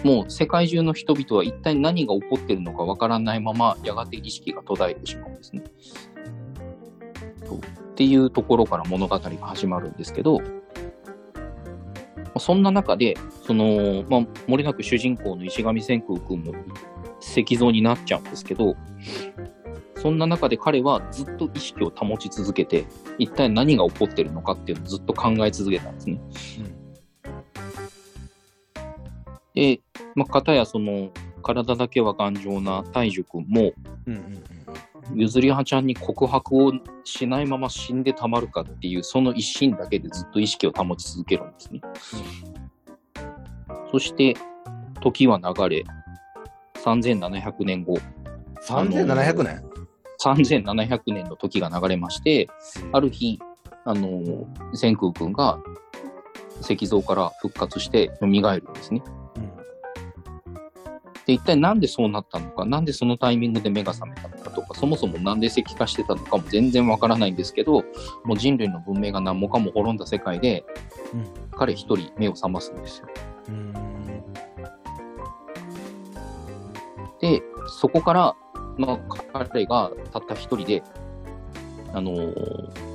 [0.05, 5.63] もう世界中の人々は一体何が起こってるのかわからないまま、やがて意識が途絶えてしまうんですね。
[7.91, 10.45] っていうところから物語が始まるんですけど、ま
[12.37, 16.55] あそんな中で、その、まあ、漏れなく主人公の石上千空君も
[17.21, 18.77] 石像になっちゃうんですけど、
[19.97, 22.87] そんな中で彼はずっと意識を保ち続けて、
[23.19, 26.21] 一体何が起こってるのかっていうのをずっと考え続けたんですね。
[29.55, 29.81] で、
[30.15, 31.11] まあ、片やその、
[31.43, 33.73] 体だけは頑丈な大樹君も、
[34.07, 35.19] うんうんうん。
[35.19, 36.73] ゆずりはちゃんに告白を
[37.05, 41.81] しないまま死んでたまるかっていう、その一心だけでずっと意識を保ち続けるんですね。
[43.91, 44.35] そして、
[45.01, 45.85] 時は流れ、
[46.85, 47.99] 3700年後、
[48.67, 49.71] 3700年
[50.21, 52.49] 3700年の時が流れまして、
[52.93, 53.41] ある日、
[53.85, 55.59] あの、千空君が
[56.61, 58.41] 石像から復活して蘇るん
[58.75, 59.03] ですね。
[59.37, 59.51] うん。
[61.25, 67.83] で、一体なんでそうなったのか、なんでそのタイミングで目が覚めたのかとか、そもそもなんで石化してたのかも全然わからないんですけど、
[68.25, 70.65] もう人類の文明が何もかも滅んだ世界で、
[71.15, 71.51] うん。
[71.57, 73.09] 彼一人目を覚ますんですよ。
[73.49, 73.90] うん
[77.71, 78.37] そこから、
[78.77, 78.99] まあ、
[79.47, 80.83] 彼がたった一人で、
[81.93, 82.91] あのー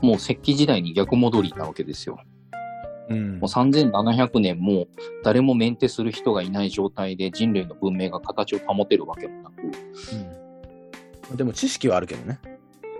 [0.00, 2.20] もう石器時代に逆戻りなわけですよ。
[3.08, 4.86] うんもう3700年も
[5.24, 12.38] 誰もメンテする人がいない状態で人類の文明が形を保てるわけもなく、うんでも知識はあるけどね。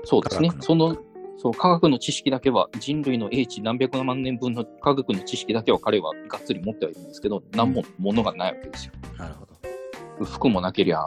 [0.05, 0.97] そうですねその、
[1.39, 8.93] そう、科学の知識だけは、人類の英知何百万年分の科学の知識だけは彼はがっつり持ってはいるんですけど、何も物がないわけですよ。
[9.17, 9.68] なるほど。
[10.25, 11.05] 服もなけりゃ、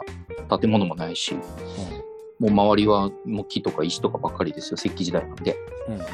[0.60, 1.34] 建物もないし、
[2.38, 5.56] もう周りはもう木とか石とかばっかりですよ、石器時代なんで。
[5.88, 5.98] うんうん。
[6.00, 6.04] で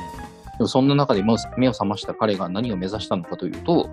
[0.61, 1.32] もそんな中で目
[1.68, 3.88] を覚ました彼が何を目指したのかというと、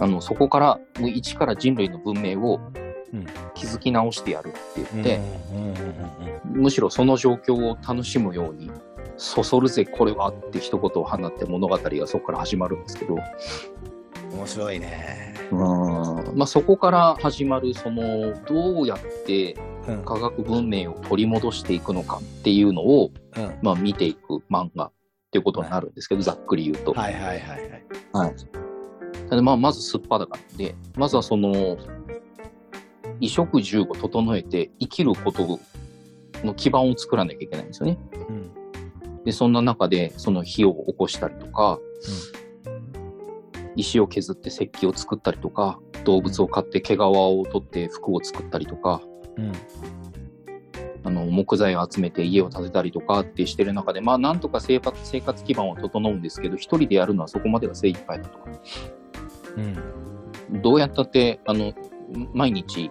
[0.00, 2.60] あのそこからもう一から人類の文明を
[3.12, 3.26] うん。
[3.54, 5.20] 築き直してやるって言って、
[5.52, 8.70] うんうんうんうんむしろその状況を楽しむように、
[9.16, 13.20] そそるぜこれはって一言を放って物語がそこから始まるんですけど、うん
[14.32, 15.34] 面白いね。
[15.52, 19.56] まあ、そこから始まるそのどうやって
[19.88, 24.92] うん科学文明を取り戻していくのかっていうのを、うんまあ、見ていく漫画っ
[25.32, 26.92] ていうことになるんですけど、ざっくり言うと。
[26.92, 28.30] はいはいはいはい。
[29.32, 29.42] はい。
[29.42, 31.76] まあ、まずすっぱだからで、まずはその、
[33.20, 35.60] 衣食住を整えて生きること
[36.44, 37.98] の基盤を作らなきゃいけないんですよね。
[38.28, 38.50] うん
[39.24, 41.78] で、そんな中で、その火を起こしたりとか、
[43.76, 49.00] 石を削って石器を作ったりとか、動物を飼って毛皮を取って服を作ったりとか、
[49.36, 49.52] うん
[51.02, 58.38] あの木材を集めて家を建てたりとかってしてる中で、まあ、なんとか生活生活基盤は整うんですけど、一人でやるのはそこまでが精一杯だと。
[59.56, 61.72] うんどうやったって、あの、
[62.34, 62.90] 毎日、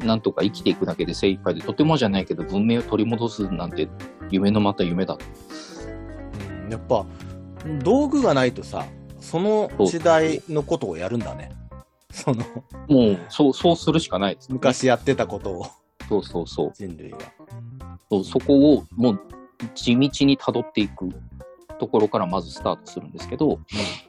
[0.00, 3.88] なんとか生きていくだけで精一杯で、とてもじゃないけど、文明を取り戻すなんて、
[4.30, 5.24] 夢のまた夢だと。
[5.24, 5.36] うん
[6.70, 7.06] やっぱ
[7.82, 8.86] 道具がないとさ
[9.26, 11.50] その時代のことをやるんだね。
[12.12, 12.44] その
[12.88, 14.54] もう、そう、そうするしかないです、ね。
[14.54, 15.66] 昔やってたことを。
[16.08, 16.72] そうそうそう。
[16.72, 17.18] 人類が
[18.08, 19.20] そうそこを、もう、
[19.74, 21.08] 地道に辿っていく
[21.80, 23.58] ところからまずスタートするんですけど、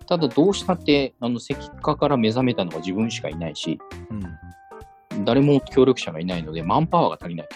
[0.08, 3.80] ただどうしたって、あの、石化から目覚めたのは自分しかいないし、
[5.16, 5.26] うん。
[5.26, 7.48] 誰も協力者がいないので、マンパワーが足りない。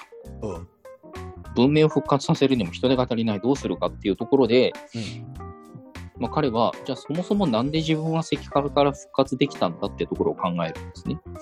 [0.41, 0.47] と。
[0.47, 0.67] うん。
[1.53, 4.73] 文明を復活させるにも人手が足りない、どうするかっていうところで、
[6.21, 11.19] まあ、彼は、じゃあそもそもなんで自分は石化から復活できたんだってところを考えるんですね。
[11.25, 11.35] うん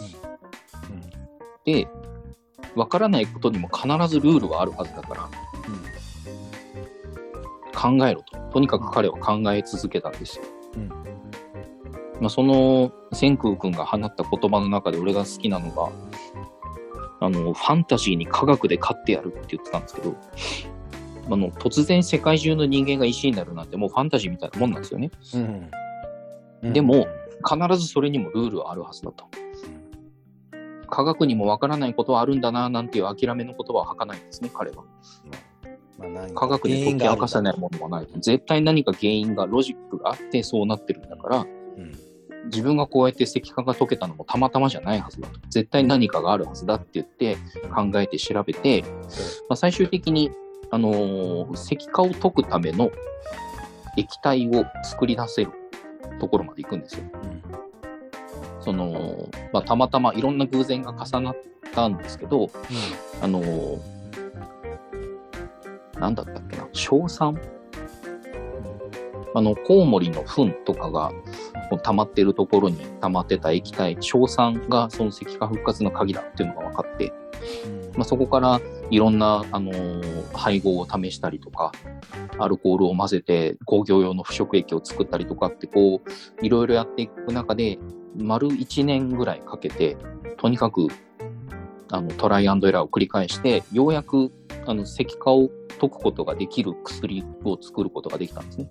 [1.65, 1.87] で、
[2.75, 5.29] わからないことにも必ずルールはあるはずだから、
[7.77, 8.39] 考えろと。
[8.53, 10.45] とにかく彼は考え続けたんですよ。
[10.75, 10.87] うん
[12.21, 15.91] まあ、その千空君が放った言葉の中で俺が好きなのが、
[17.19, 20.15] あの、ファンタジーに科学で勝ってやるって言ってたんですけど、
[21.31, 25.11] あの、突然世界中の人間が石になるなんてもうファンタジーみたいなもんなんですよね。
[25.33, 27.07] うんうんでも
[27.47, 29.25] 必ずそれにもルールはあるはずだと。
[30.89, 34.83] 科学にもわからないことはあるんだななんていう諦めの言葉は吐かないんですね、彼は。
[35.97, 38.07] まあ科学で解き明かせないものはない。
[38.19, 41.47] 絶対何か原因が、ロジックがあってそうなってるんだから、うん
[42.45, 45.39] 自分がこうやって石化が解けたのもたまたまじゃないはずだと。
[45.49, 47.37] 絶対何かがあるはずだって言って
[47.75, 48.83] 考えて調べて、
[49.49, 50.31] まあ、最終的に、
[50.71, 52.91] あのー石化を解くための
[53.97, 55.51] 液体を作り出せる
[56.19, 57.03] ところまで行くんですよ。
[58.61, 61.37] その、まあ、たまたまいろんな偶然が重なっ
[61.73, 62.49] たんですけど、
[63.21, 63.79] あのー
[65.99, 67.37] なんだったっけな、硝酸？
[69.35, 71.11] あの、コウモリの糞とかが
[71.83, 77.11] 溜まってるところに溜まってた液体、硝酸がその石化復活の鍵だっていうのが分かって、
[77.95, 81.71] まあ、そこからいろんな、あのー配合を試したりとか、
[82.37, 87.77] アルコールを混ぜて工業用の腐食液を作ったりとかって、こう、いろいろやっていく中で、
[88.15, 89.97] 丸1年ぐらいかけて、
[90.37, 90.87] とにかく、
[91.91, 94.31] あの、トライアンドエラーを繰り返して、ようやく、
[94.65, 95.49] あの、石化を
[95.79, 98.69] 解くことができる薬を作ることができたんですね。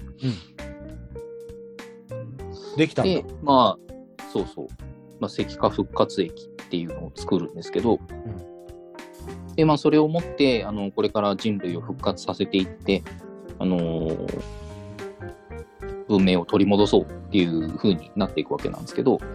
[2.76, 3.11] できたんだ。
[3.11, 4.66] で、まあ、そうそう、
[5.20, 7.98] まあ、石化復活液っていうのを作るんですけど、
[9.59, 13.03] で、まあ、それをもって、あの、これから人類を復活させていって、
[13.59, 14.42] あのー
[16.07, 19.27] 文明を取り戻そうっていう風になっていくわけなんですけど、ま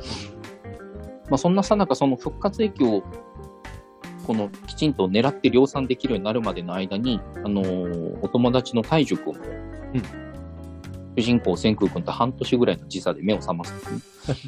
[1.30, 3.04] まあ、そんなさなかその復活駅を
[4.26, 9.40] このきちんと狙って量産できるようになるまでの間に、あのーお友達の大樹君も、
[11.16, 14.00] 主人公千空君と半年ぐらいの時差で目を覚ますね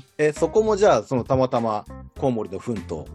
[0.18, 1.86] え、そこもじゃあ、そのたまたま
[2.18, 3.06] コウモリの糞と。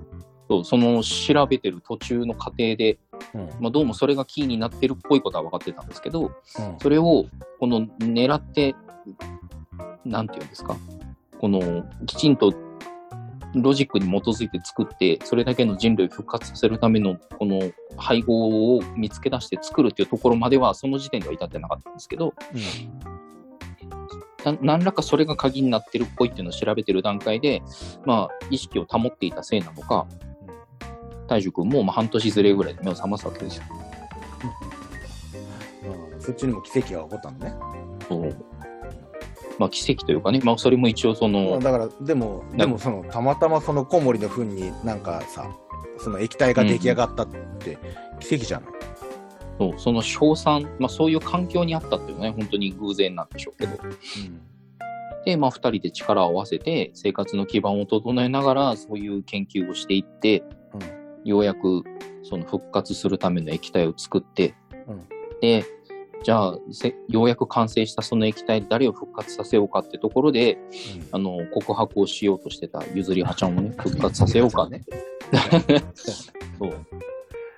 [0.50, 2.98] そうその調べてる途中の過程で、
[3.34, 3.50] うん。
[3.60, 6.32] まあ、どうもそれがキーになってるっぽいことは分かってたんですけど、うん
[6.82, 7.26] それを
[7.60, 8.74] この狙って、
[10.04, 10.76] なんていうんですか、
[11.38, 12.52] このきちんと
[13.54, 22.34] ロジックに基づいて作って、それだけの人類を復活させるためのこの配合を見つけ出して作るっていうところまでは、その時点では至ってなかったんですけど、
[24.44, 27.62] な何らかそれが鍵になってるっぽいっていうのを調べてる段階で、
[28.04, 30.08] まあ、意識を保っていたせいなのか、
[31.30, 33.64] 大樹君もまあ半年ずれぐらいで目を覚ますわけですよ。
[33.72, 33.76] う
[36.16, 37.54] んそっちにも奇跡が起こったのね。
[38.08, 38.36] そう
[39.58, 45.50] まあ、奇跡というかね、まあ、それも一応その、まあだから、でも、でもその、たまたまそのコウモリの糞になんかさ、
[45.98, 47.76] その液体が出来上がったって
[48.20, 48.70] 奇跡じゃない、
[49.58, 53.76] そうその賞賛、まあ、そういう環境にあったっていうのはね、本当に偶然なんでしょうけど。
[55.26, 60.42] で、まあ、2人で力を合わせて、生活の基盤を整えながら、そういう研究をしていって、
[61.24, 61.82] ようやく
[62.22, 64.54] その復活するための液体を作って、
[64.86, 65.06] うん
[65.40, 65.64] で、
[66.22, 70.58] じゃあせ、ようやく完成したその液体で誰を復活させようかってところで、
[71.12, 74.84] あの告白をしようとしてたゆずりはちゃんをね、 復活させようかね。
[76.58, 76.74] そうっ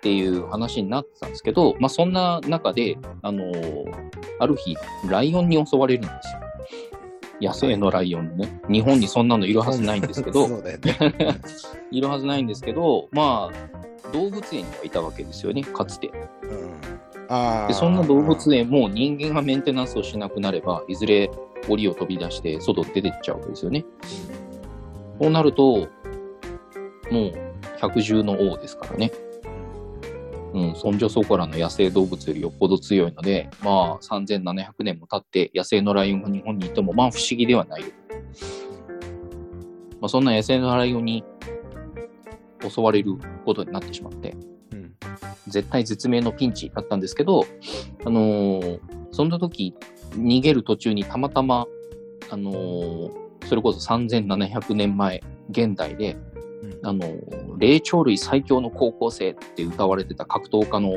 [0.03, 4.77] ていう話になってたんですけど、まあ、そんな中で、あのーある日、
[5.09, 6.41] ライオンに襲われるんですよ。
[7.43, 8.49] 野生のライオンね。
[8.71, 10.79] 日本にそんなのいるはずないんですけど、 ね。
[11.91, 16.09] いるはずないんですけど、まあ、動物園にはいたわけですよね、かつて。
[16.09, 17.03] うん
[17.69, 21.31] でそんな動物園も人間がメンテナンスをしなくなれば、いずれ
[21.67, 23.87] 檻を飛び出して外出てっちゃうわけですよね。
[25.19, 25.89] そうなると、
[27.11, 27.33] もう
[27.79, 29.13] 百獣の王ですからね。
[30.55, 37.87] うん、そんじょそこらの野生動物よりよっぽど強いので、まあ3700年も経って野生のライオンが日本にいても、まあ不思議ではないよ。
[40.01, 41.25] まあそんな野生のライオンに
[42.69, 44.37] 襲われることになってしまって、
[44.73, 44.93] うん
[45.49, 47.45] 絶対絶命のピンチだったんですけど、
[48.05, 48.81] あのー
[49.15, 49.75] そんな時、
[50.13, 51.67] 逃げる途中にたまたま、
[52.31, 56.17] あのーそれこそ3700年前、現代で、
[56.85, 60.97] あのー霊長類最強の高校生って歌われてた格闘家の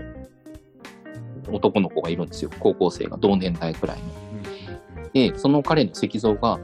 [1.52, 2.50] 男の子がいるんですよ。
[2.60, 5.12] 高校生が同年代くらいの。
[5.14, 6.60] で、その彼の石像が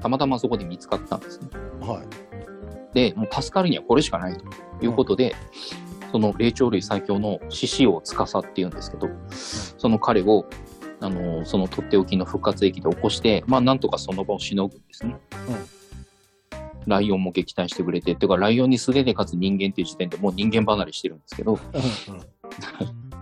[0.00, 1.48] たまたまそこで見つかったんですね。
[1.80, 2.94] はい。
[2.94, 4.44] で、もう助かるにはこれしかないと
[4.84, 5.34] いうことで、
[6.10, 10.46] その霊長類最強の獅子王司っていうんですけど、その彼を、
[11.00, 15.16] あのそのとっておきの復活駅で起こして、まあ、なんとかその場をしのぐんですね。
[16.86, 21.58] ライオンも撃退してくれて、っていうか、ライオンに素手で勝つ人間っていう時点でもう人間離れしてるんですけど、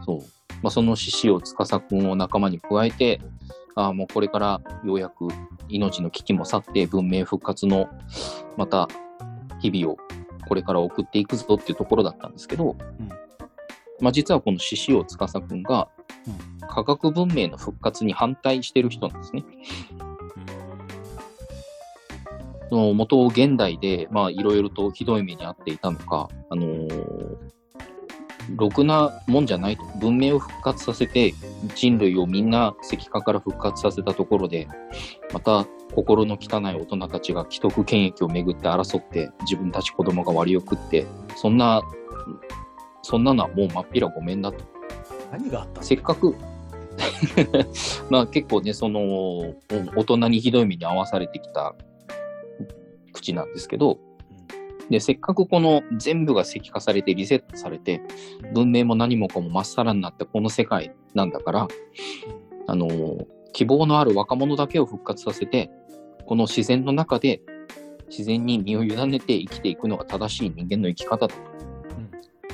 [0.05, 0.21] そう。
[0.63, 3.21] まあ、その獅子王司君を仲間に加えて、
[3.75, 5.29] ああ、もうこれからようやく
[5.69, 7.89] 命の危機も去って文明復活の
[8.57, 8.89] また
[9.61, 9.97] 日々を
[10.49, 12.77] これから送っていくぞっていうところだったんですけど、
[14.01, 15.89] まあ、実はこの獅子王司君が
[16.69, 19.45] 科学文明の復活に反対してる人なんですね。
[22.71, 27.61] その元現代で、まあ、いろいろとひどい目に遭っていたのか、あのー
[28.57, 29.85] ろくなもんじゃないと。
[30.01, 31.35] 文明を復活させて、
[31.75, 34.67] 人類をみんな石化から復活させたところで、
[35.33, 41.07] また心の汚い大人たちが既得権益をめぐって争って、自分たち子供が割を食って、
[41.37, 41.83] そんな、
[43.03, 44.65] そんなのはもうまっぴらごめんだと。
[45.31, 45.83] 何があったの？
[45.87, 46.35] せっかく、
[48.11, 51.75] まあ結構ね、その、うん大人にひどい目に遭わされてきた
[53.11, 53.99] 口なんですけど、
[54.91, 58.03] で、せっかくこの全部が石化されてリセットされて、
[58.55, 61.69] 文明も何もかもまっさらになったこの世界なんだから、
[62.67, 62.89] あの、
[63.53, 65.71] 希望のある若者だけを復活させて、
[66.27, 67.41] この自然の中で
[68.09, 71.35] 自然に身を委ねて生きていくのが正しい人間の生き方だと。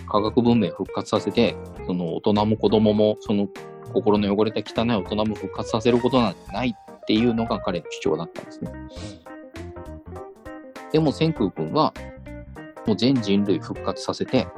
[0.09, 3.49] 科学文明を復活させて、その大人も子供も、その
[3.93, 8.73] 心の汚れた汚い大人も復活させることなんてないっていうのが彼の主張だったんですね。
[10.97, 11.93] でも千空君は、
[12.87, 14.49] もう全人類復活させて、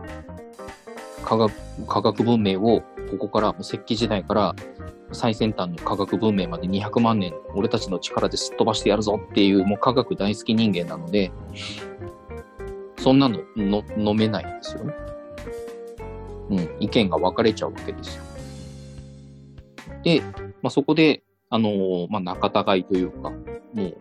[1.25, 1.53] 科学
[1.89, 4.55] 科学文明をここから、もう石器時代から
[5.11, 11.33] 最先端の科学文明まで200万年、俺たちの力ですっ飛ばしてやるぞっていう、もう科学大好き人間なので、
[12.99, 14.95] そんなのの飲めないんですよね。
[16.51, 18.23] うん、意見が分かれちゃうわけですよ。
[20.05, 20.21] で、
[20.63, 23.31] まあ、そこで、あのーまあ、仲違いというか、
[23.75, 23.97] もう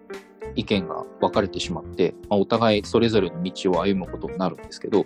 [0.58, 5.06] 意見が分かれてしまって、まあ、お互いそれぞれの道を歩むことになるんですけど、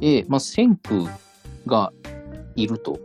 [0.00, 1.04] で、まあ、先空
[1.66, 1.92] が
[2.56, 2.98] いると、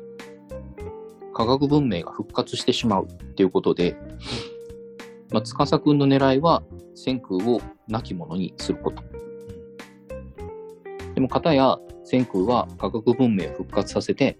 [1.34, 3.98] 科学文明が復活してしまうっていうことで、
[5.32, 6.64] まあ、司くんの狙いは
[6.96, 9.04] 先空を亡き者にすること。
[11.16, 14.38] でも、片や先空は科学文明を復活させて、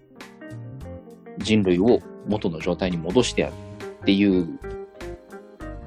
[1.38, 3.52] 人類を元の状態に戻してやる
[4.00, 4.48] っていう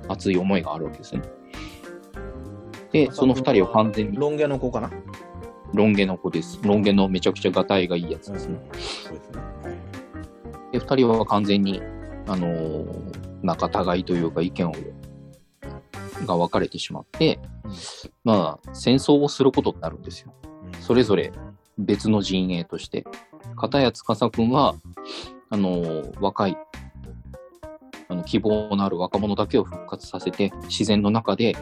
[0.08, 1.22] 熱い思いがあるわけですね。
[2.92, 4.92] で、その二人は完全にロン毛の子かな？
[5.74, 6.60] ロン毛の子です。
[6.64, 8.60] ロン毛のめちゃくちゃガタイがいいやつですね。
[8.72, 9.38] そうですね。
[9.64, 9.78] はい
[10.72, 11.82] で、二人は完全に、
[12.28, 14.74] あのー仲違いというか意見を、
[16.26, 17.72] が分かれてしまって、うん
[18.24, 20.34] まあ、戦争をすることになるんですよ。
[20.82, 21.32] それぞれ
[21.78, 23.06] 別の陣営として。
[23.56, 24.76] 片や司くんは、
[25.50, 26.58] あのー若い、
[28.10, 31.56] あの希望のある若者だけを復活させて、自然の中で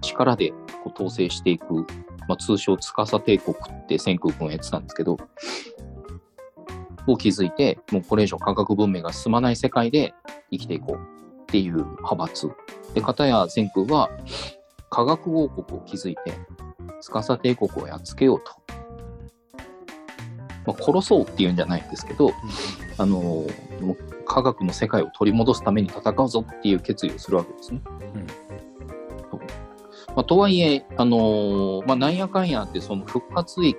[0.00, 0.50] 力で
[0.82, 1.86] こう統制していく、
[2.28, 5.16] まあ、通称司帝国って千空君はやってたんですけど、
[7.06, 10.14] を築いて、もうこれ以上科学文明が進まない世界で
[10.50, 12.50] 生きていこうっていう派閥。
[12.94, 14.10] で、片や千空は
[14.90, 16.32] 科学王国を築いて、
[17.00, 18.52] 司帝国をやっつけようと。
[20.64, 22.32] まあ、殺そうっていうんじゃないんですけど、
[22.98, 23.46] あのも
[23.92, 23.96] う
[24.32, 27.82] 科学の世界を取り戻すために戦うぞっていう決意をするわけですね。
[28.14, 28.26] うん。
[30.14, 33.76] まあ、とはいえ、あのまあ、なんやかんやってその復活駅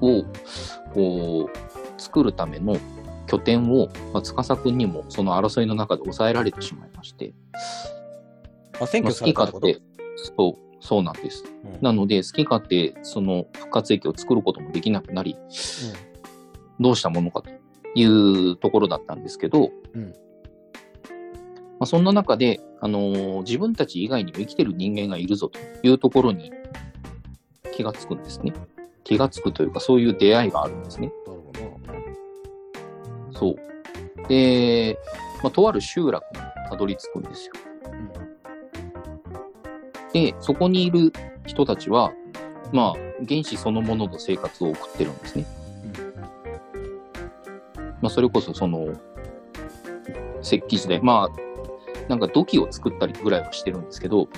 [0.00, 0.24] を
[0.94, 2.76] こう作るための
[3.26, 7.34] 拠点を、まあ、司君にもその争いの中で抑えられてしまいまして、
[8.80, 9.68] あ、選まあ、挙されたってこと？
[10.16, 11.44] そうそうなんです。
[11.64, 11.82] うん。
[11.82, 15.36] なので、好き勝手その復活駅を作ることもできなくなり、
[16.78, 17.50] どうしたものかと
[17.94, 20.12] いうところだったんですけど、うん
[21.78, 26.52] まあ、そんな中で、あのー自分たち以外にも生きてる人間がいるぞというところに
[27.72, 28.52] 気がつくんですね。
[29.04, 31.12] 気がつくというか、そういう出会いがあるんですね。
[31.26, 31.52] なるほ
[33.32, 33.38] ど。
[33.38, 34.28] そう。
[34.28, 34.98] で、
[35.42, 37.52] まあ、とある集落にたどり着くんですよ。
[40.12, 41.12] で、そこにいる
[41.46, 42.12] 人たちは、
[42.72, 45.46] まあ、原子そのものの生活を送ってるんですね。
[48.00, 48.88] まあ、それこそその、
[50.42, 54.28] 石器時代、まあ、なんか土器を作ったりぐらいはしてるんですけど、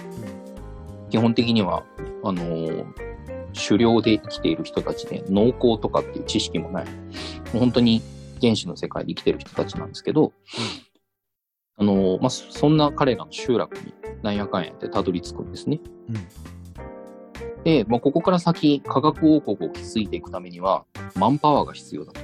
[1.11, 1.85] 基本的には、
[2.25, 3.11] あのー
[3.53, 6.91] 狩猟で生きている人たちで、農耕とかっていう知識もない、も
[7.55, 8.01] う本当に
[8.41, 10.33] 原始の世界で生きてる人たちなんですけど、
[11.77, 13.93] あのーまあ、そそんな彼らの集落に
[14.23, 15.81] なんやかんやってたどり着くんですね。
[17.65, 20.85] で、まあ、ここから先、科学王国を築いていくためには、
[21.17, 22.21] マンパワーが必要だと。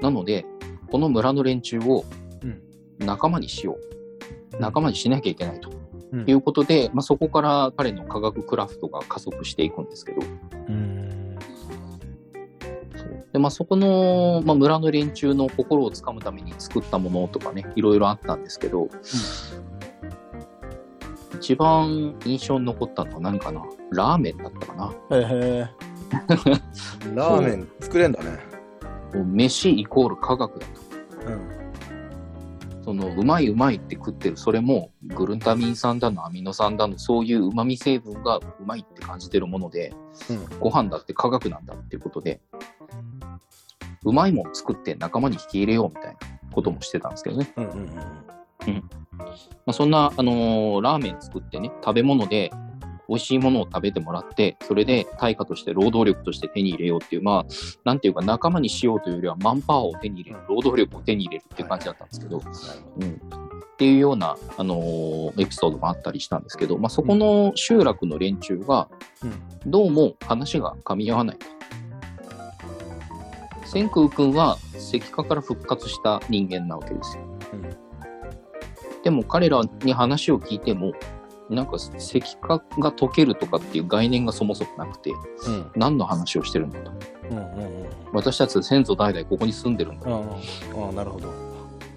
[0.00, 0.44] なので、
[0.90, 2.04] この村の連中を
[2.42, 2.62] うん
[2.98, 3.78] 仲間にしよ
[4.52, 4.60] う。
[4.60, 5.70] 仲間にしなきゃいけないと
[6.12, 10.18] うんいうことで、まあ、そこから彼の科学クラフトが加速していくんですけど、
[10.68, 11.36] うん。
[13.32, 18.88] でまあ、そこの、まあ、村の連中の心をつかむために作ったものとかね、いろいろあったんですけど、
[21.34, 23.62] 一番印象に残ったのは何かな？
[23.92, 24.94] ラーメンだったかな？
[25.10, 25.68] へえ。
[27.14, 28.55] ラーメン作れんだね。
[29.14, 30.72] もう飯イコール科学だと。
[31.26, 31.56] うん。
[32.86, 39.92] そのうまいうまいって食ってるそれもグルタミン酸だのアミノ酸だのそういううまみ成分がうまいって感じてるもので
[40.30, 40.58] うん。
[40.60, 42.40] ご飯だって科学なんだっていうことで
[44.04, 46.18] うまいもん作って仲間に引き入れようみたいな
[46.52, 47.88] こともしてたんですけどね、うんうんうん。
[47.88, 49.22] ま
[49.66, 52.52] あ、そんな、あのーラーメン作ってね食べ物で
[53.08, 57.46] 美味しいものを食べてもらってそれで対価として労働力として手に入れようっていうまあ
[57.84, 62.42] なんていうか仲間にしようというよりはマンパワーを手に入れる労働力を手に入れるっていう感じだったんですけど、
[63.00, 63.20] うん、
[63.76, 68.88] っていうような、あのーエピソードもあったりしたんですけど、まあ、そこの集落の連中が、
[69.66, 71.46] どうも話が噛み合わないと。
[73.66, 77.24] 千空君は石化から復活した人間なわけですよ。
[79.04, 80.92] でも彼らに話を聞いても、
[81.48, 85.70] なんか石化が解けるとかっていう概念がそもそもなくて、うん。
[85.76, 86.90] 何の話をしてるんだと。
[87.30, 87.86] うんうんうん。
[88.12, 90.20] 私たち先祖代々ここに住んでるんだあ
[90.88, 91.32] あ、なるほど。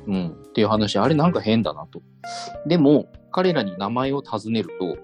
[0.08, 2.02] うん、っていう話、あれなんか変だなと。
[2.66, 4.98] でも、彼らに名前を尋ねると、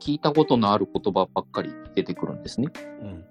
[0.00, 2.68] 聞いたことのある言葉ばっかり出てくるんですね。
[3.02, 3.24] うん。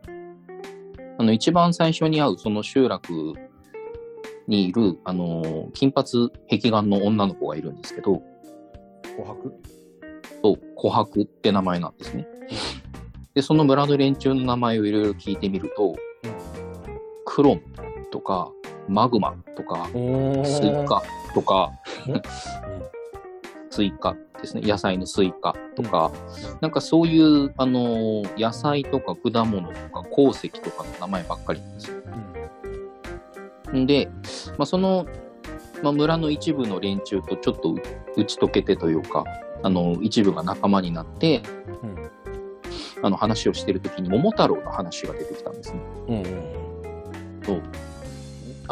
[1.17, 3.33] あの、一番最初に会うその集落
[4.47, 8.21] にいる、あのー金髪碧眼の女の子がいるんですけど、
[9.17, 9.51] 琥珀？
[10.43, 12.27] そう、琥珀って名前なんですね。
[13.33, 15.95] で、その村の連中の名前をいろいろ聞いてみると、
[17.25, 17.61] クロム
[18.11, 18.51] とか、
[18.87, 21.71] マグマとか、おスイカとか
[22.07, 22.21] うん、
[23.69, 24.61] スイカですね。
[24.63, 26.11] 野菜のスイカとか、
[26.59, 31.99] なんかそういう、あのー野菜とか果物とか鉱石とかの名前ばっかりなんですよ。
[33.77, 34.09] んで、
[34.57, 35.05] まあ、その、
[35.83, 37.75] まあ、村の一部の連中とちょっと
[38.15, 39.23] 打ち解けてというか、
[39.63, 41.41] あの、一部が仲間になって、
[41.83, 42.09] うん。
[43.01, 45.79] あの話をしてるときに桃太郎の話が出てきたんですね。
[46.07, 46.23] うんうん
[47.45, 47.61] そう。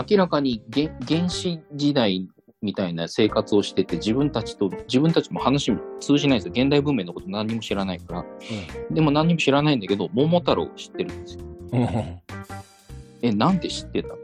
[0.09, 2.27] 明らかにげ原始時代
[2.61, 6.63] みたいな生活をしてて自分たちと自分たちも話も通じないんですよ。
[6.63, 8.25] 現代文明のこと何にも知らないから。
[8.91, 11.43] でも何にも知らないんだけど桃太郎を知ってるんですよ。
[11.71, 11.81] うん。
[11.81, 12.21] うん
[13.23, 14.17] えなんで知ってたと。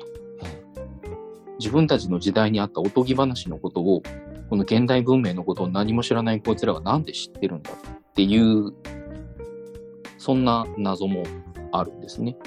[1.60, 4.04] 自分たちの時代にあったおとぎ話のことを
[4.54, 8.72] この現代文明のことを何も知らないこいつらがなんで知ってるんだっていう
[10.20, 11.24] そんな謎も
[11.72, 12.38] あるんですね。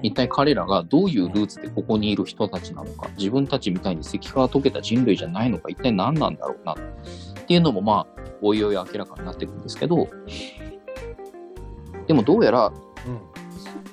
[0.00, 6.76] 一体彼らがどういうルーツでここにいる人たちなのか、自分たちみたいに石化が溶けた人類じゃないのか、一体何なんだろうなっ
[7.46, 10.08] ていうのも、まあ、おいおい明らかになっていくんですけど、
[12.06, 12.72] でもどうやら、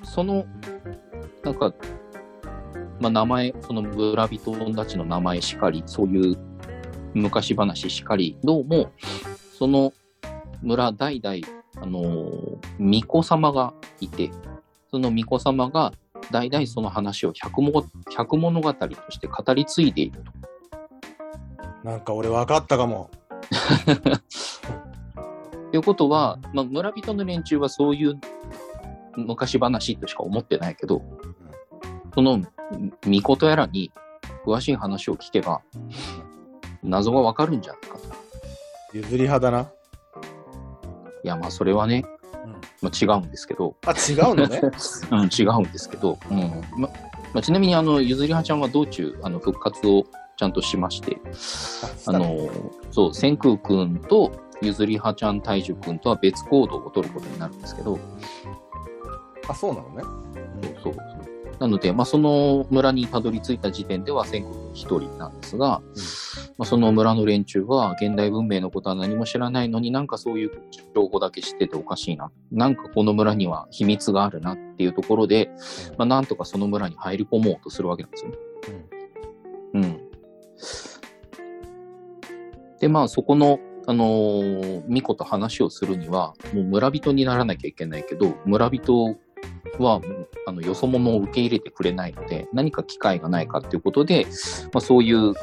[0.06, 0.46] そその、
[1.44, 1.74] なんか、
[3.02, 6.51] まあ、名前、その村人たちの名前しかり、そういう
[7.14, 8.92] 昔話しかり、どうも、
[9.58, 9.92] その
[10.62, 11.38] 村代々、
[11.82, 14.32] あのー巫女様がいて、
[14.90, 15.92] その巫女様が
[16.32, 17.86] 代々その話を百も
[18.16, 20.32] 百物語として語り継いでいると。
[21.84, 23.12] なんか俺分かったかも。
[25.72, 28.20] ということは、まあ、村人の連中はそういう
[29.18, 31.02] 昔話としか思ってないけど、
[32.14, 32.42] その
[33.04, 33.92] 巫女とやらに
[34.46, 35.62] 詳しい話を聞けば、
[36.84, 37.98] 謎がわかるんじゃないか。
[37.98, 38.04] と。
[38.94, 39.72] 譲り派だな。
[41.24, 42.04] いや、まあそれはね、
[42.82, 44.62] まあ、違うんですけど、あ、違うのね？
[45.12, 46.40] うん、違うんですけど、うん。
[46.78, 46.90] ま
[47.34, 50.04] まあ、ちなみにあのゆずりはちゃんは道中あの復活を
[50.38, 51.18] ちゃんとしまして、
[52.08, 52.50] あの
[52.92, 58.00] そう千空くんとゆずりはちゃん大樹くんとは別行動を取ることになるんですけど、
[59.48, 60.04] あ、そうなのね。
[60.84, 61.31] そうそう
[61.62, 65.84] なので、まあ、その村にたどり着いた時点では千空くん一人なんですが、
[66.58, 70.52] まあ、その村の連中は現代文明のことは何も知らないのになんかそういう
[70.96, 72.32] 情報だけ知ってておかしいな。
[72.52, 75.52] なんかこの村には秘密があるなっていうところで、
[76.00, 78.38] まあ、なんとかその村に入り込もうとするわけなんですよね。
[79.76, 80.02] うん。
[82.80, 89.16] で、まあそこの、あのー、巫女と話をするには、もう村人にならなきゃいけないけど、村人
[89.80, 90.02] は、
[90.46, 94.26] あの、よそ者を受け入れてくれないので、何か機会がないかっていうことで、
[94.74, 95.34] まあそういう、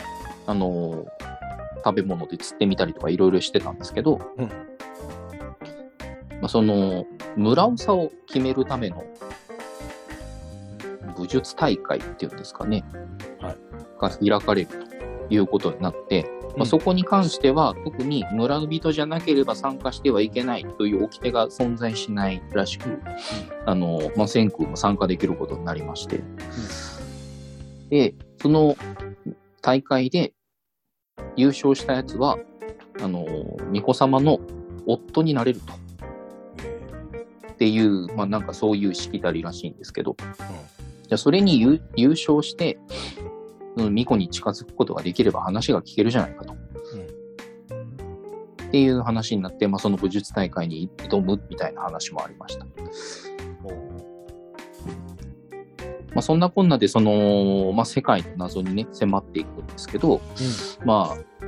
[0.47, 1.39] あのー
[1.85, 4.47] 食べ物で釣ってみたりとかいろいろしてたんですけど、うん。
[4.47, 4.53] ま
[6.43, 7.07] あその、
[7.37, 9.05] 村長を決めるための
[11.17, 12.85] 武術大会っていうんですかね、
[13.41, 13.57] はい。
[14.01, 14.69] が開かれる
[15.29, 22.99] ということになって、まあ、そこに関しては特に村人じゃなければ参加してはいけないという掟が存在しないらしく、
[23.65, 26.21] あの、まあ、千空も参加できることになりまして、
[27.91, 28.77] で、その
[29.63, 30.33] 大会で
[31.37, 32.39] 優勝したやつは、
[33.01, 33.25] あの、
[33.73, 34.41] 巫女様の
[34.87, 35.73] 夫になれると。
[37.53, 43.28] っていう、まあなんかそういうしきたりらしいんですけど、じゃあそれに優優勝して、そ
[43.79, 46.55] の巫女に近づくことができれば話が聞けるじゃないかと。
[48.69, 52.67] っていう話になって、まあその武術大会に挑むみたいな話もありました。
[52.67, 52.73] ま
[56.17, 60.21] あそんなこんなで、その、まあ世界の謎にね、迫っていくんですけど、
[60.85, 61.39] まあ、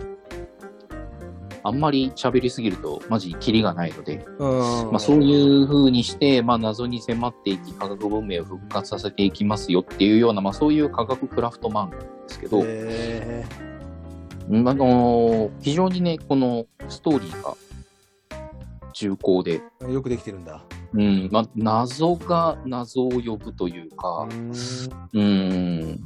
[1.63, 4.49] あんまり喋りすぎると、マジキリがないので、うん。
[4.91, 11.99] まあ、そういう風にして、まあ、謎に迫っていき、科学文明を復活させていきますよっていうような、まあ、そういう科学クラフト漫画
[12.31, 12.63] ですけど、あ
[14.75, 17.55] のー非常にね、このストーリーが
[18.93, 20.63] 重厚で、ーよくできてるんだ。
[20.93, 24.53] うんまあ、謎が謎を呼ぶというか、ん。
[25.13, 26.01] うん、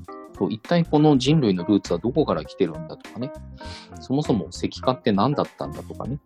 [0.51, 3.33] 一体この人類のルーツはどこから来てるんだとかね、
[4.01, 6.18] そもそも石化って何だったんだとかね、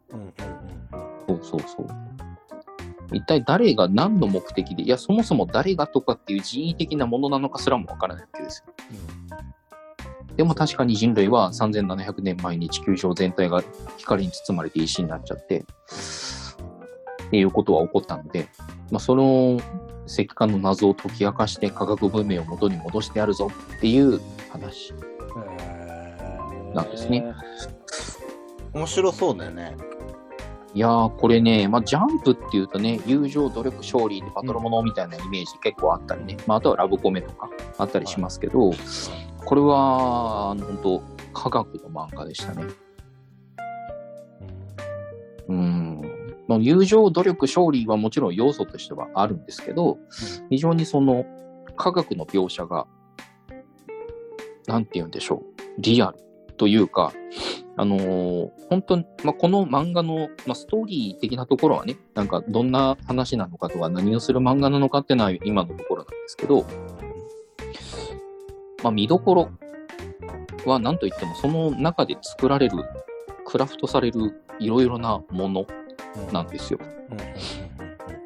[1.29, 1.87] そうそうそう。
[3.13, 8.75] 一体誰が何の目的で、いや、そもそも誰がとかっていう人為的なものなのかすらもわからないわけですよ。
[10.39, 13.61] でも確かに人類は3700年前に地球上全体が
[13.97, 15.65] 光に包まれて石になっちゃって、
[17.27, 18.49] っていうことは起こったので、
[18.93, 19.61] まあ、その
[20.07, 24.21] 石化の謎を解き明かして科学文明を元に戻してやるぞっていう
[24.51, 24.95] 話。
[26.73, 27.25] なんですね。
[28.73, 29.77] 面白そうだよね。
[30.73, 38.71] いやー、これね、まあ、ジャンプっていうとね、友情、努力、勝利でバトルものみたいなイメージ結構あったりね、まあ、あとはラブコメとかあったりしますけど、
[39.45, 42.65] これは、あの本当科学の漫画でしたね。
[45.49, 46.03] うん。
[46.47, 49.99] まあ友情、努力、勝利はもちろん要素としてはあるんですけど、
[50.51, 51.25] 非常にその
[51.77, 52.87] 科学の描写が、
[54.67, 56.19] なんて言うんでしょう、リアル
[56.57, 57.13] というか、
[57.77, 66.67] あのー本当に、まあ、この漫画の、まあ、ストーリー的なところはね、なんかどんな話なのかとか、何をする漫画なのかっていうのは今のところなんですけど、
[68.83, 69.51] まあ、見どころ
[70.67, 72.77] は何といっても、その中で作られる、
[73.45, 75.67] クラフトされるいろいろなもの
[76.29, 76.79] うんなんですよ。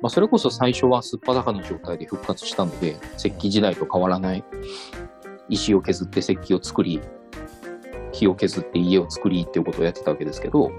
[0.01, 4.45] まあ、それこそ最初はすっぱだかの状態で復活したので、石器時代と変わらない
[5.49, 7.01] 石を削って石器を作り、
[8.13, 10.73] 木を削って家を作りっていうことをやってたわけですけど、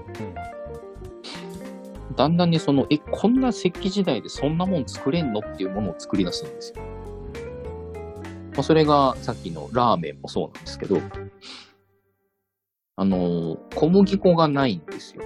[2.16, 6.82] だんだんにその、え、こんな石器時代でそんなもん作れんのっていうものを作り出すんですよ。
[8.54, 11.00] まあ、それがさっきのラーメンもそうなんですけど、
[12.96, 15.24] あの小麦粉がないんですよ。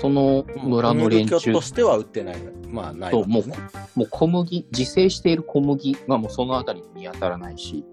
[0.00, 2.36] そのうん村の連中としては売ってない。
[2.68, 3.56] まあ、ないそうもわけね。
[3.94, 7.84] もう小麦、自生している小麦がもうそのあたりに見当たらないし、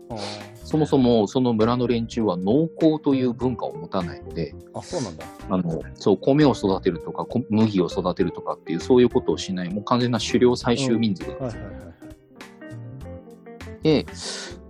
[0.63, 5.25] そもそもその村の連中は農耕という文化を持たないので、あ、そうなんだ。
[5.49, 11.83] あの、そう、米を育てるとか、こ麦を育てるとかっていう、そういうことをしない、もう完全な狩猟採集民族はいはいはいはい。
[13.83, 14.05] で、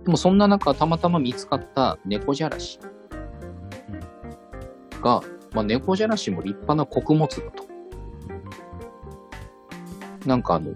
[0.04, 2.78] でもそんな中、たまたま見つかった猫じゃらし
[5.02, 5.22] が、
[5.54, 7.64] まあ、猫じゃらしも立派な穀物だと。
[10.26, 10.72] なんかあの、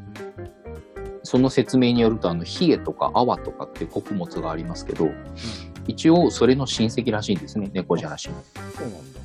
[1.25, 5.11] その説明によると、あの、冷えとか泡とかって穀物がありますけど、
[5.87, 8.37] 一応それの親戚らしいんですね、猫じゃらしも。
[8.77, 9.21] そうなんだ。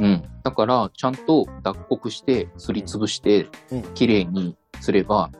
[0.00, 0.24] うん。
[0.42, 5.30] だから、ちゃんと脱穀して、すりつぶしてうん、きれいにすれば、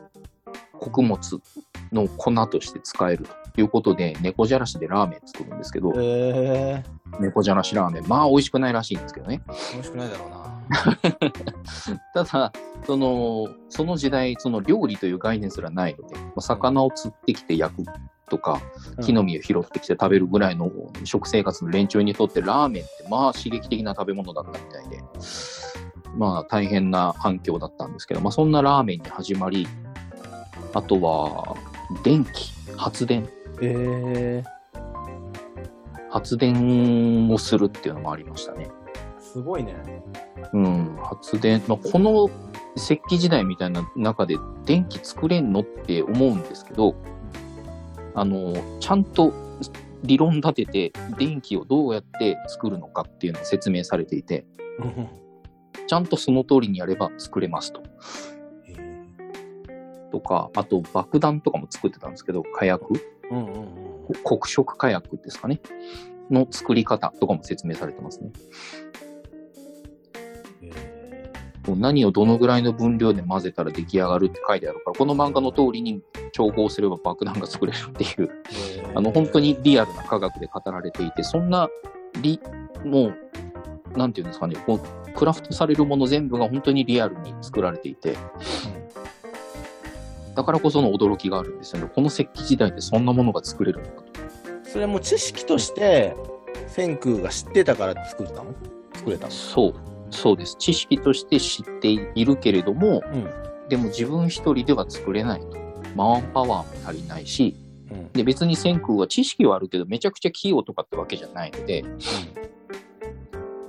[0.79, 1.17] 穀物
[1.91, 3.31] の粉として使えると
[3.61, 6.83] いうことで、猫じゃらしでラーメン作るんですけど、へえ
[7.19, 9.41] 猫じゃらしラーメン、まあ美味しくないらしいんですけどね。
[9.73, 10.47] 美味しくないだろうな。
[12.13, 12.51] ただ、
[12.85, 17.83] その、その時代、その料理という概念すらないので、まあ魚を釣ってきて焼く
[18.29, 18.61] とか、
[19.01, 20.71] 木の実を拾ってきて食べるぐらいの
[21.03, 25.01] 食生活の連中にとってラーメンってまあ刺激的な食べ物だったみたいで、
[26.15, 29.67] まあ大変な反響だったんですけど、まあそんなラーメンに始まり、
[30.73, 31.55] あとは
[32.03, 33.27] 電気、発電、
[33.61, 34.43] え
[36.09, 38.69] 発電をするっていうのもありましたね。
[39.19, 39.75] ー、すごいね。
[40.53, 42.29] うん、発電、まあ、この
[42.75, 44.35] 石器時代みたいな中で
[44.65, 46.95] 電気作れんのって思うんですけど、
[48.15, 49.33] あの、ちゃんと
[50.03, 54.45] 理論立てて電気をどうやって作るのかっていうのを説明されていて、
[55.87, 57.83] ちゃんとその通りにやれば作れますと。
[60.11, 62.93] とか、あと爆弾とかも作ってたんですけど、火薬
[63.31, 63.67] うんうんうん。
[64.23, 65.59] 黒色火薬ですかね。
[66.29, 68.31] の作り方とかも説明されてますね。
[70.63, 71.31] え
[71.75, 76.01] 何をどのぐらいの分量で混ぜたら出来上がるって書いてあるから、この漫画の通りに
[76.31, 78.97] 調合すれば爆弾が作れるっていう、ー。
[78.97, 81.69] あの、本当にリアルな科学で語られていて、そんな、
[82.21, 82.39] リ、
[82.85, 88.15] もう、なんていうんですかね、こう、クラフトされるもの全部が本当にリアルに作られていて、
[90.37, 91.89] だからこその驚きがあるんですよね。
[91.93, 94.05] この石器時代でそんなものが作れるのかと。
[94.69, 96.15] それも知識として、
[96.67, 98.53] 千空が知ってたから作ったの？
[98.93, 99.31] 作れたの？
[99.31, 99.73] そう、
[100.11, 100.55] そうです。
[100.59, 103.27] 知識として知っているけれども、うん。
[103.67, 105.57] でも自分一人では作れないと。
[105.95, 107.55] マンパワーも足りないし、
[107.89, 108.11] うん。
[108.11, 111.83] で、別に千空は知識はあるけど、めちゃくちゃ器用とかってわけじゃないので、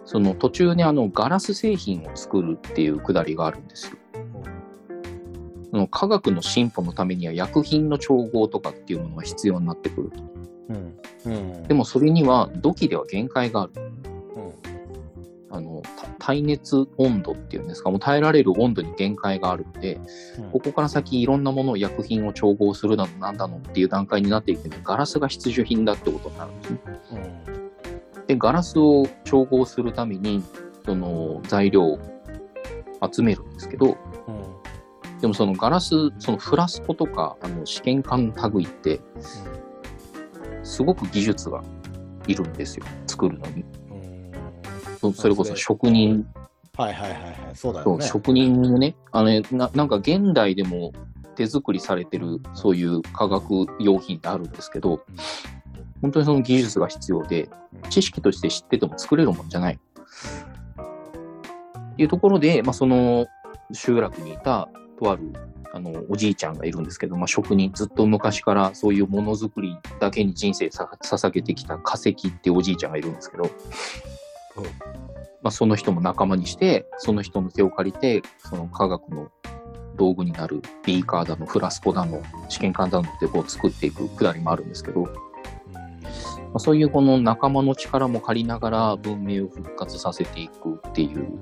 [0.05, 3.97] その途中にあのガラス製品を作るっていうくだりがあるんですよ。
[5.91, 10.23] 科学の進歩のためには薬品の調合とかっていうものが必要になってくると。
[10.71, 10.99] うん。
[11.27, 11.63] うん。
[11.65, 13.73] でもそれには土器では限界がある。
[14.37, 20.01] うん、あの、た耐熱温度っていうんですか、もう耐えられる温度に限界があるので、
[20.53, 26.81] ここから先いろんなものを薬品を調合するだのなんだのっていう段階になっていくので、ガラスが必需品だってことになるんですね。
[27.13, 28.27] うん。
[28.27, 30.43] で、ガラスを調合するために、
[30.85, 31.99] その材料を
[33.11, 33.97] 集めるんですけど、うん。
[35.21, 39.01] でもそのガラス、そのフラスコとか、あの試験管類って、
[40.63, 41.63] すごく技術が
[42.27, 42.87] いるんですよ。
[43.07, 43.65] 作るのに。
[43.91, 45.13] うん。
[45.13, 46.27] そそれこそ職人、
[46.77, 47.35] はいはいはいはい。
[47.55, 48.07] そうだよね。
[48.07, 50.93] 職人のね、あのねな、なんか現代でも
[51.35, 55.05] 手作りされてるそういう化学用品ってあるんですけど、
[56.01, 57.49] 本当にその技術が必要で、
[57.91, 59.79] 知識として知ってても作れるもんじゃない。
[61.93, 63.27] っていうところで、まあ、その
[63.73, 64.69] 集落にいた
[64.99, 65.33] とある
[65.73, 73.45] あのおじいちゃんがいるんですけど、まあ、職人、ずっと昔からそういうものづくりだけに人生さ捧げてきた化石っていうおじいちゃんがいるんですけど、
[75.43, 79.31] まあ、その人も仲間にして、その人の手を借りて、その科学の
[79.97, 85.11] 道具になるビーカーだの、フラスコだの、試験管だのってこう作っていくくだりもあるんですけど、ま
[86.55, 91.39] あ、そういうこの仲間の力も借りながら文明を復活させていくっていう。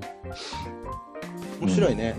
[1.60, 2.16] 面白いね。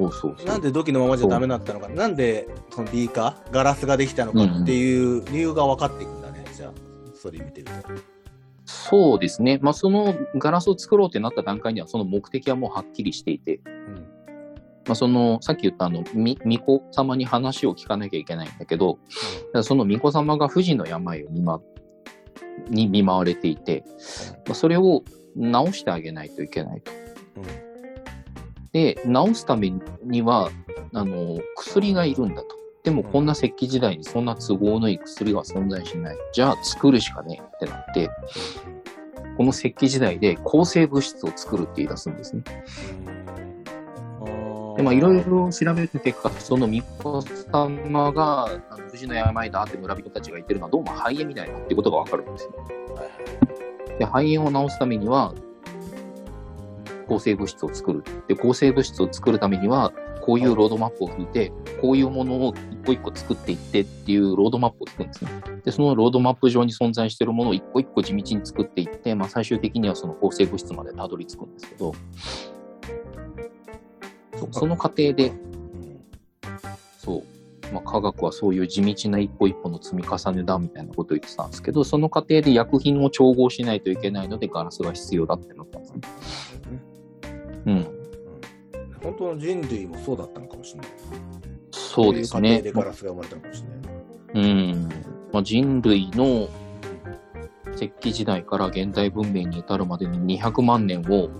[0.00, 0.46] そうそうそう。
[0.46, 6.72] なんで土器のままじゃダメだったのか、なんでそのビーカー、ガラスができたのかっていう理由が分かっていくんだね、じゃあ、
[7.14, 8.20] それ見てると。
[8.64, 9.58] そうですね。
[9.62, 13.94] まあ、そのガラスを作ろうってなった段階には、その目的はもうはっきりしていて、うん。
[14.86, 18.98] まあ、その、さっき言ったあの、み、巫女様に話を聞かなきゃいけないんだけど、だか
[19.54, 21.60] らその巫女様が不治の病を見ま、
[22.68, 23.84] に見舞われていて、
[24.46, 25.02] まあ、それを
[25.36, 26.92] 治してあげないといけないと。
[28.72, 29.72] で、治すため
[30.04, 30.50] には、
[30.92, 32.48] あの、薬がいるんだと。
[32.82, 36.16] でも、こんな石器時代にそんな都合のいい薬は存在しない。
[36.32, 38.08] じゃあ、作るしかねえってなって、
[39.36, 42.42] この石器時代で抗生物質を作るって言い出すんですね。
[44.76, 52.54] で、まあ、いろいろ調べる結果、その巫女様が、あの不治の病だって村人たちが言ってるのは、どうも肺炎みたいだってことがわかるんですね。
[53.98, 55.34] で、肺炎を治すためには、
[57.10, 58.04] 抗生物質を作る。
[58.28, 59.92] で、抗生物質を作るためには、
[60.22, 65.30] こういうロードマップを引いて、こういうものを一個一個作っていってっていうロードマップを引くんですね。
[65.64, 71.94] で、そのロードマップ上に存在しているものを一個一個地道に作っていって、まあ、最終的にはその抗生物質までたどり着くんですけど、
[74.52, 75.32] その過程で、
[76.98, 86.00] そう、まあ、科学はそういう地道な一歩一歩の積み重ねだみたいなことを言ってたんですけど、その過程で薬品を調合しないといけないので、ガラスが必要だってなったんですね。
[87.66, 87.86] うん。
[89.02, 90.90] 本当の人類もそうだったのかもしれない。
[91.70, 92.72] そうですねで。
[92.72, 94.52] ガラスが生まれたのかもしれない。
[94.52, 94.88] うん。
[95.32, 96.48] まあ、人類の
[97.74, 101.30] 石器時代から現代文明に至るまでに200万年を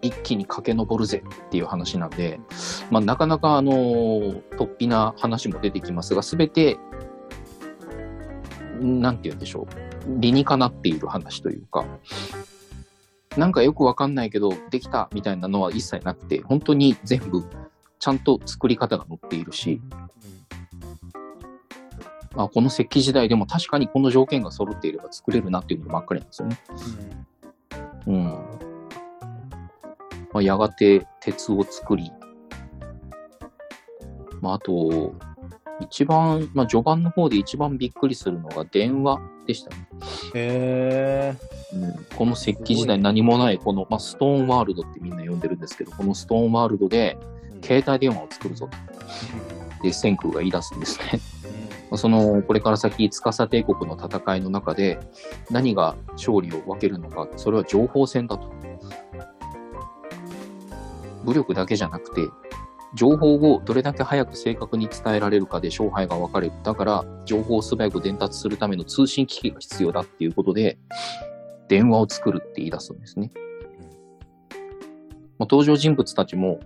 [0.00, 2.40] 一気に駆け上るぜっていう話なんで、
[2.90, 6.78] まあ、なかなかあの突飛な話も出てきますが、すべて、
[8.80, 9.66] なんて言うんでしょう。
[10.20, 11.84] 理にかなっている話というか、
[13.38, 17.44] なんかよくわかんないけど、できたみたいなのは一切なくて、本当に全部
[18.00, 19.80] ちゃんと作り方が載っているし、
[22.34, 26.58] まあ、この石器時代でも確かにこの条件が揃っていれば作れるなっていうのばっかりなんですよね。
[28.08, 28.24] うん。
[30.32, 32.10] まあ、やがて鉄を作り、
[34.40, 35.14] まあ、あと、
[35.80, 39.88] 一番、まあ、序盤の方で一番びっくりするのが電話でしたね。
[40.34, 41.34] へ
[41.72, 47.16] うん、この石器時代何もない、この、まあ、ストーンワールドってみんな呼んでるんですけど、このストーンワールドで
[47.62, 49.82] 携帯電話を作るぞと。
[49.82, 51.20] で、千空が言い出すんですね。
[51.90, 54.98] まあその、これから先、司帝国の戦いの中で、
[55.50, 58.52] 何が勝利を分けるのか、それは情報戦だと。
[61.24, 62.22] 武力だけじゃなくて、
[62.94, 66.54] 情報をどれだけ早く正確に伝えられるかで勝敗が分かれる。
[66.62, 70.78] だから、情報を素早く伝達するための通信機器が必要だっていうことで、
[71.68, 73.30] 電話を作るって言い出すんですね。
[75.38, 76.60] まあ、登場人物たちも、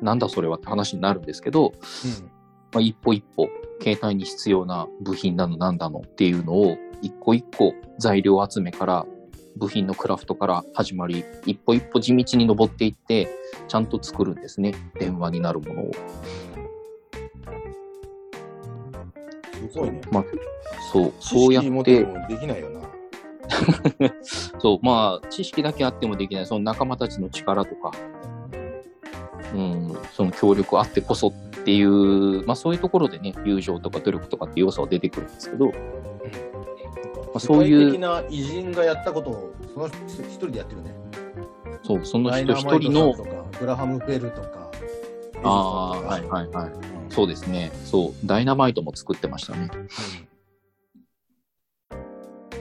[0.00, 1.72] なんだそれはって話になるんですけど、
[2.72, 3.48] まあ、一歩一歩、
[3.82, 9.06] 携帯に必要な部品なのなんだのっていうのを、一個一個材料集めから、
[9.56, 13.28] 部品のクラフトから始まり、一歩一歩地道に登っていって、
[13.68, 14.74] ちゃんと作るんですね。
[14.98, 15.90] 電話になるものを。
[19.52, 20.00] すごいね。
[20.10, 20.24] まあ、
[20.92, 22.80] そう、そうやってできないよな。
[24.58, 27.92] そう、まあ、知識だけあってもできない、その仲間たちの力とか、
[29.54, 31.32] うん、その協力あってこそっ
[31.64, 35.72] ていう、まあそういうところでね、友情とか努力とかって要素は出てくるんですけど、
[37.26, 40.94] まあ、そうい世界的う、な偉人がやったことを、その人一人でやってるね。
[41.82, 44.70] そう、その人一人のとか、グラハム・フェルとか。
[45.42, 46.72] ああ、はいはいはい。
[47.08, 49.70] そうですね、そう、ダイナマイトも作ってましたね。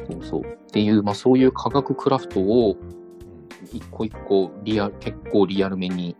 [0.09, 0.41] そうそう。
[0.41, 2.75] っていう、まあそういう科学クラフトを
[3.71, 6.15] 一個一個リアル、結構リアルめに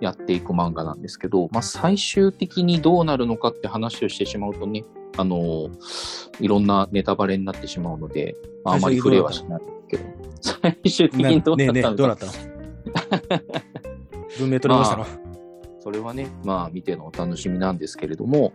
[0.00, 4.84] やっていく漫画なんですけど、まあ最終的にどうなるのかって話をしてしまうとね、
[5.16, 5.68] あの
[6.40, 8.34] いろんなネタバレになってしまうので、
[8.64, 10.04] まあ、あまり触れはしないけど、
[10.40, 12.32] 最終的にどうなったの か、どうなったの？
[14.38, 15.06] 文明取りましたの、
[15.80, 18.52] それはね、まあ見てのお楽しみなんですけれども、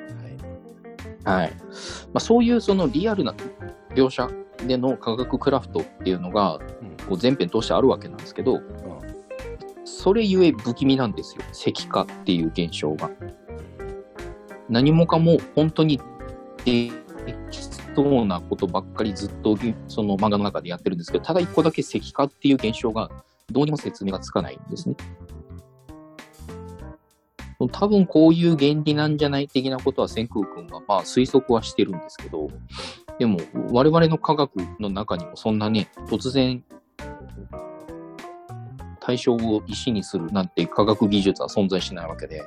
[1.25, 1.35] はい。
[1.41, 1.51] はい。
[1.51, 1.57] ま
[2.15, 3.35] あ、そういうそのリアルな
[3.93, 4.27] 描写
[4.65, 6.59] での科学クラフトっていうのが、うん。
[7.07, 8.61] こう全編通してあるわけなんですけど、
[9.83, 11.43] それゆえ不気味なんですよ。
[11.51, 13.11] 石化っていう現象が。
[14.69, 15.99] 何もかも本当に
[16.67, 16.91] で
[17.49, 17.59] き
[17.95, 19.57] 当なことばっかりずっと
[19.87, 23.09] その漫画の中でやってるんですけど、ただ一個だけ石化っていう現象が
[23.51, 24.95] どうにも説明がつかないんですね。
[27.71, 32.49] 多分こういう原理なんじゃない的なことは千空君がまあ推測はしてるんですけど、
[33.17, 33.39] でも
[33.71, 36.63] 我々の科学の中にもそんなね、突然
[38.99, 42.43] 対象を石にするなんて科学技術は存在しないわけで、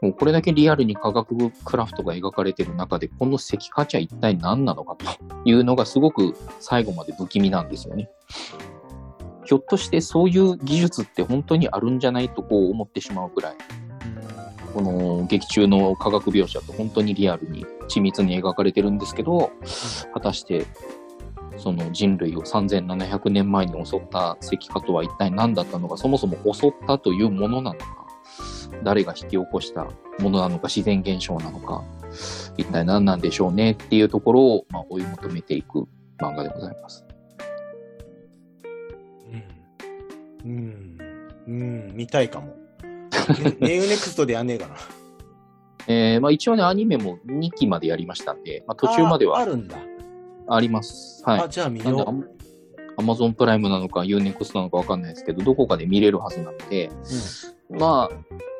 [0.00, 5.04] もうこれだけリアルに科学クラフトが描かれてる中で、この石化茶一体何なのかと
[5.44, 8.08] いうのがすごく最後まで不気味なんですよね。
[9.44, 13.56] ひょっとしてそういう技術って本当にあるんじゃないとこう思ってしまうくらい、
[14.74, 19.50] この劇中の科学描写と本当にリアルに緻密に描かれてるんですけど、
[20.12, 20.66] 果たして
[21.56, 28.06] その人類を3700年前に襲った石化とは一体何だったのか、そもそも襲ったというものなのか、
[28.84, 29.84] 誰が引き起こした
[30.18, 31.84] ものなのか、自然現象なのか、
[32.56, 35.86] 一体何なんでしょうねっていうところを、まあ、追い求めていく
[36.18, 37.04] 漫画でございます。
[40.44, 40.98] うん。
[41.46, 42.56] うん、見たいかも。
[43.60, 44.74] ユーネクストでやんねえかな。
[45.86, 49.38] えー、まあ一応ね、アニメも2期までやりましたんで、まあ途中までは。
[49.38, 49.78] あるんだ。
[50.48, 51.22] あります。
[51.24, 51.40] はい。
[51.42, 52.38] あ、じゃあ見よう。
[52.98, 56.90] アマゾンプライムなのか、ユーネクストなのかわかんないですけど、どこかで見れるはずなので、
[57.70, 58.08] うん、ま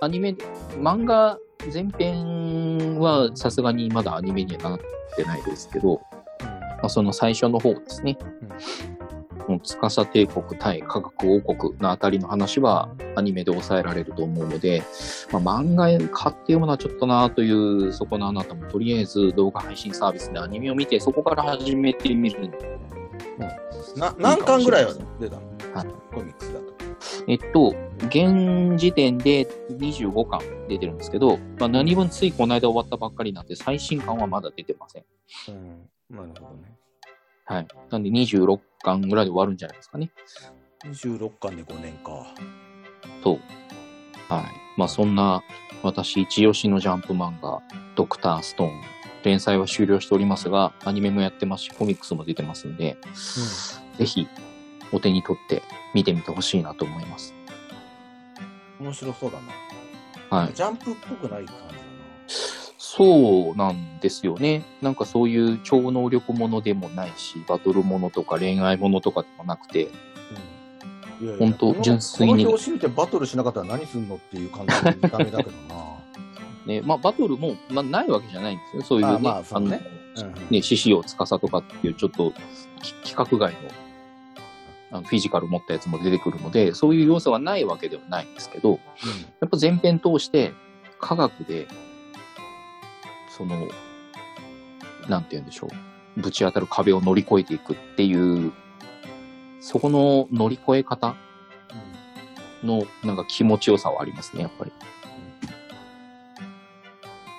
[0.01, 0.37] あ、アニメ、
[0.77, 1.39] 漫画
[1.71, 4.81] 全編はさすがにまだアニメにはなっ
[5.17, 6.01] てないですけど、
[6.41, 8.17] うん、まあ、その最初の方ですね。
[9.49, 9.61] うん。
[9.65, 14.83] 司帝国対科学王国のあたりの話はアニメで抑えられると思うので、
[15.33, 25.43] まあ、漫画買って読むのはちょっとなというそこのあなたもとりあえず動画配信サービスでアニメを見てそこから始めてみる、うん、な何巻ぐらいは出たの、
[25.75, 26.79] はい、コミックスだと。
[27.27, 27.75] えっと、
[28.07, 35.05] 現時点で25巻出てるんですけど、まあ、何分ついこの間終わったばっかりなんで、最新巻はまだ出てません。
[35.49, 36.75] うん、なるほどね。
[37.45, 37.69] はい。
[37.91, 40.11] なんで26巻ぐらいで終わるんじゃないですかね。
[40.85, 42.27] 26巻で5年か。
[43.23, 43.39] そう。
[44.29, 44.45] はい。
[44.77, 45.43] まあそんな
[45.83, 47.61] 私一押しのジャンプ漫画、
[47.95, 48.98] ドクターストーン。
[49.25, 52.97] 連載は終了しておりますが、アニメもやってますし、コミックスも出てますんで、
[53.93, 54.29] うん、ぜひ
[54.93, 55.63] お手に取って
[55.95, 57.35] 見てみてほしいなと思います。
[58.81, 59.39] 面白そうだ
[60.31, 60.39] な。
[60.43, 60.55] はい。
[60.55, 61.75] ジャンプっぽくない感じ
[62.79, 64.65] そうなんですよね。
[64.83, 69.89] なんかそういう超能力ものでもないし、バトルものとか恋愛ものとかでもなくて、
[71.21, 72.45] うん、いやいや本当純粋に。
[72.45, 75.98] この表紙見てバトルしなかったら何すんのっていう感じの見た目だけどな。
[76.69, 78.83] ね、まあバトルも、まあ、ないわけじゃないんですよ。
[78.83, 79.81] そういうね、あまあ、あの、ね、
[80.17, 82.33] うん、ね、獅子王司とかっていうちょっと
[83.03, 83.59] 規格外の
[84.91, 88.81] あのフィジカル持ったやつも出てくるので、そういう要素がないわけではないんですけど、うん、や
[89.47, 90.53] っぱ前編通して
[91.01, 91.67] 科学で
[93.39, 93.69] その、
[95.09, 95.69] なんて言うんでしょ
[96.17, 96.21] う。
[96.21, 98.53] ぶち当たる壁を乗り越えていくっていう、
[99.61, 101.15] そこの乗り越え方
[102.65, 104.73] のなんか気持ちよさはありますね、やっぱり。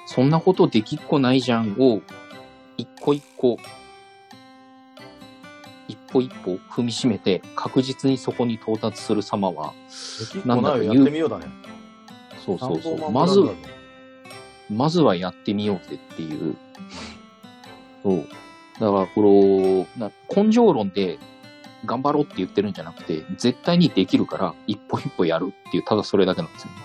[0.10, 2.02] そんなことできっこないじゃんを、
[2.78, 3.60] 一個一個、
[5.88, 9.72] 一歩一歩踏みしめて確実にそこに到達する様は、
[10.46, 11.46] なんだろう、やってみようだね。
[12.44, 13.12] そうそうそう。
[13.12, 13.40] まず、
[14.72, 16.56] まずはやってみようぜっていう。
[18.02, 18.28] そう。
[18.80, 21.20] だから、この、根性論で
[21.86, 26.78] 頑張ろうって言ってるんじゃなくて、絶対にできるから一歩一歩やるっていう、ただそれだけなんですよね。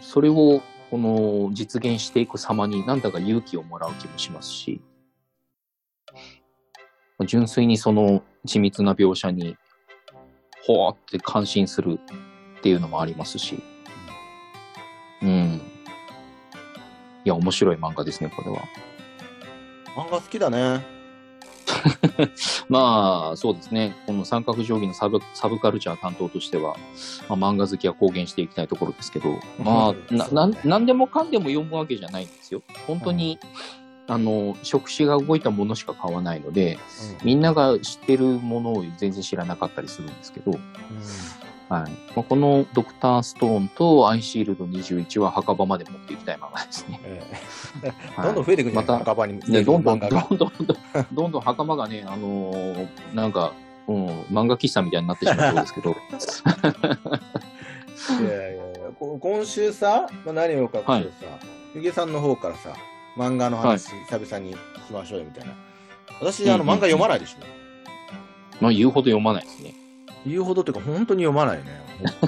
[0.00, 0.60] それを、
[0.92, 4.82] この実現していく様になんだか勇気をもらう気もしますし、
[7.26, 9.56] 純粋にその緻密な描写に、
[10.66, 11.98] ほーって感心する
[12.58, 13.62] っていうのもありますし、
[15.22, 15.62] うん。
[17.24, 18.58] いや、面白い漫画ですね、これは。
[19.96, 20.91] 漫画好きだね。
[22.68, 23.96] まあ、そうですね。
[24.06, 26.76] この三角定規のサブサブカルチャー担当としては、
[27.28, 32.62] まあ、漫画好きは公言していきたいところですけど、まあ、な、ななんでもかんでも読むわけじゃないんですよ。
[32.86, 33.38] 本当に、
[34.08, 36.78] うん、あの、触手が動いたものしか買わないので、
[37.20, 40.60] うん、みんなが知ってるものを全然知らなかったりするんですけど、うん
[41.72, 47.00] はいまあ、このドクターストーンとアイシールド21は墓場まで持っていきたい漫画ですね。
[47.02, 50.52] えー、 どんどん増えていくんまた墓場に、ね、どんどんどんどんどん
[51.12, 53.54] どんどん墓場がね、あのー、なんか、
[53.88, 55.96] うん、漫画喫茶みたいになってしまうそうですけど。
[58.20, 58.62] いやいやいや
[58.98, 61.08] 今週さ、まあ、何をかってさ、はい、
[61.74, 62.74] ゆげさんの方からさ、
[63.16, 65.54] 漫画の話、久々に聞きましょうよみたいな。
[66.20, 67.44] 私、あの、漫画読まないでしょ。
[68.60, 69.74] まあ、言うほど読まないですね。
[70.26, 71.64] 言うほどっていうか、本当に読まないね。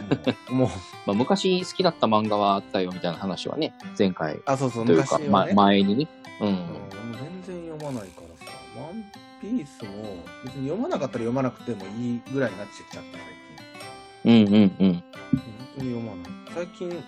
[0.51, 0.69] もう。
[1.07, 4.41] まあ、昔好きだった漫画はあったよみたいな話はね、前回。
[4.47, 6.09] あ、そうそう、というか、ね、ま、前にね。
[6.41, 6.59] うん。
[7.95, 9.05] ないからさ、ワン
[9.41, 13.21] ピースも別に読まなかったら読まなくてもいいぐらいになってきちゃった、最
[14.25, 14.47] 近。
[14.47, 14.93] うんうんうん。
[14.93, 15.03] 本
[15.77, 16.33] 当に読まない。
[16.55, 17.05] 最近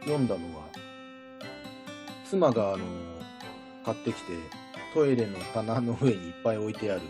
[0.00, 0.64] 読んだのは、
[2.28, 2.84] 妻があの
[3.84, 4.32] 買ってきて、
[4.94, 7.02] トイレの棚の上にいっぱい置いてある、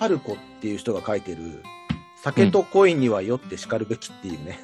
[0.00, 1.62] 春子っていう人が書いてる、
[2.24, 4.58] 酒と恋には酔って叱るべきっていうね、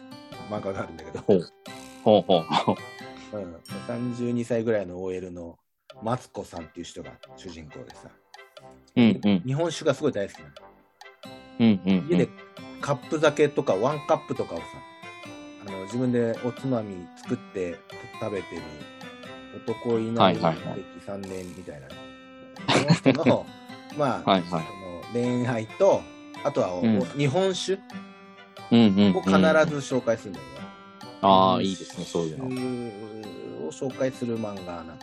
[0.51, 1.53] 漫画があるんだけど、ほう。
[2.03, 2.77] ほうほうほう。
[3.37, 3.55] うん、
[3.87, 5.59] 32歳ぐらいの OL の
[6.03, 8.09] マツコさんっていう人が主人公でさ、
[8.97, 9.43] うんうん。
[9.45, 10.51] 日本酒がすごい大好きなの。
[11.61, 12.09] うんうんうん。
[12.09, 12.29] 家で
[12.81, 14.65] カップ酒とかワンカップとかをさ
[15.67, 17.77] あの自分でおつまみ作って
[18.21, 18.63] 食べてる
[19.67, 21.89] 男いない歴はいはいはい3年みたいな、
[22.95, 23.47] その人の
[23.99, 26.03] まあ、はいはいその恋愛と
[26.45, 27.79] あとはお、うん日本酒
[28.71, 29.17] うんうんうん。
[29.17, 30.53] を必ず紹介するんだよね。
[31.23, 32.45] ああ、いいですね、そういうの。
[33.69, 34.95] を紹介する漫画なの。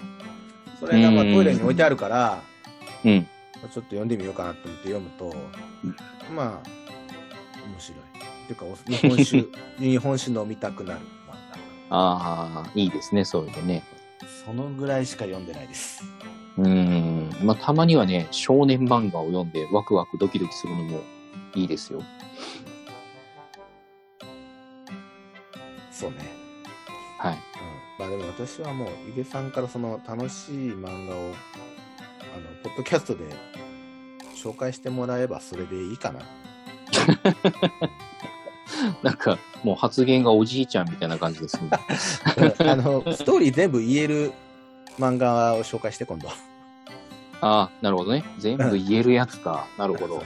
[0.79, 2.41] それがまあうんトイレに置いてあるから、
[3.03, 3.23] うん。
[3.23, 5.33] ちょっと読んでみようかなと思って読むと、
[6.33, 6.69] まあ、
[7.65, 7.99] 面白い。
[7.99, 9.45] っていうか、お日本酒、
[9.79, 11.33] 日本酒飲みたくなる漫
[11.89, 13.83] ああ、いいですね、そういうのね。
[14.21, 14.27] 画。
[14.45, 16.03] そのぐらいしか読んでないです。
[16.57, 17.29] うん。
[17.41, 21.01] まあ、たまにはね、少年漫画を読んでワクワクドキドキするのも
[21.55, 22.01] いいですよ。
[25.91, 26.17] そうね。
[27.17, 27.33] はい。
[27.33, 27.39] うん。
[27.99, 33.25] まあでも私はもう、ゆげさんからその楽しい漫画を、あの、ポッドキャストで
[34.35, 36.19] 紹介してもらえばそれでいいかな。
[39.01, 41.69] なんか、もう発言がおじいちゃんみたいな感じですね。
[42.59, 44.33] あの、ストーリー全部言える
[44.99, 46.29] 漫画を紹介して、今度。
[46.29, 46.33] あ
[47.41, 48.23] あ、なるほどね。
[48.39, 49.67] 全部言えるやつか。
[49.77, 50.23] なるほど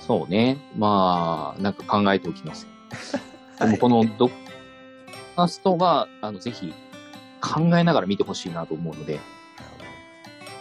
[0.00, 0.30] そう。
[0.30, 0.58] ね。
[0.76, 2.66] まあ、なんか考えておきます。
[3.58, 4.32] ではいもこのドッ
[5.34, 6.74] カーストが、あの、ぜひ
[7.40, 9.18] 考えながら見てほしいなと思うので、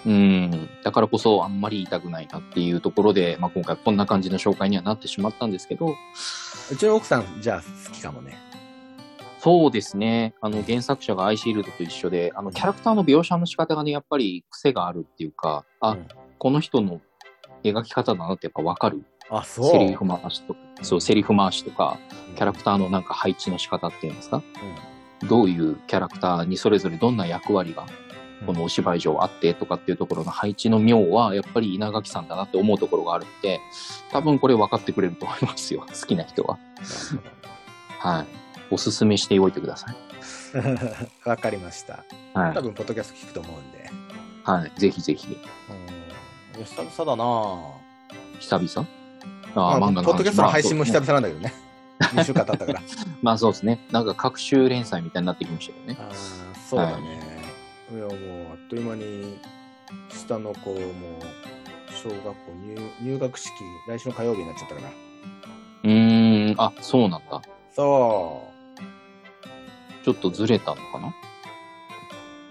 [0.06, 5.96] うん、だからこそあんまり言いたくないなっていうところで、まあ、今回こんな感じの紹介にはなってしまったんですけど、
[6.72, 8.38] うちの奥さん、じゃあ好きかもね。
[9.46, 10.34] そうですね。
[10.42, 16.08] あの、原作者がアイシールドと一緒で、あの、キャラクターの描写の仕方がね、やっぱり癖があるっていうか、あ、うん。
[16.40, 17.00] この人の
[17.64, 19.06] 描き方だなってやっぱわかる。
[19.30, 19.70] あ、そう。
[19.70, 22.36] セリフ回しとか、そう、セリフ回しとか、うん。
[22.36, 24.42] キャラクターのなんか配置の仕方っていうんですか、
[25.30, 27.86] どういうキャラクターにそれぞれどんな役割が
[28.42, 28.48] うん。
[28.48, 33.60] このお芝居上あってとかっていうところの配置の妙はやっぱり稲垣さんだなって思うところがあるんで
[34.12, 35.86] 多分これ分かってくれると思いますよ。
[35.88, 36.58] 好きな人は。
[38.00, 39.96] はいおすすめしておいてください
[41.30, 42.04] わかりました。
[42.34, 43.90] はい、多分、ポッドキャスト聞くと思うんで。
[44.44, 45.34] はい、ぜひぜひうん。
[46.58, 47.60] いや久々だなぁ。
[48.40, 48.88] 久々？
[49.56, 51.54] まあ、あー漫画の話ポッドキャストの配信も久まあ々なんだけどね。
[52.00, 52.82] 2週間経ったから。
[53.22, 56.16] まあそうですねなんか各週連載みたいになってきましたよねああ、
[56.70, 57.20] そうだね。
[57.92, 58.12] い、や、もう、
[58.52, 59.40] あっという間に、
[60.10, 61.20] 下の子も、
[61.92, 62.34] 小学校
[62.66, 63.52] 入入学式、
[63.88, 64.88] 来週の火曜日になっちゃったから。
[65.84, 67.42] うーんあそうなんだ
[67.76, 68.55] そ。
[70.06, 71.08] ちょっとずれたのかな？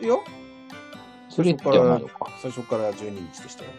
[0.01, 0.25] いいよ。
[1.31, 2.27] ずれてはないのか。
[2.43, 3.71] 最初から12日でしたよ。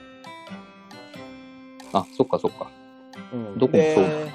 [1.91, 2.71] あそっかそっか。
[3.33, 4.31] うん、どこもそうで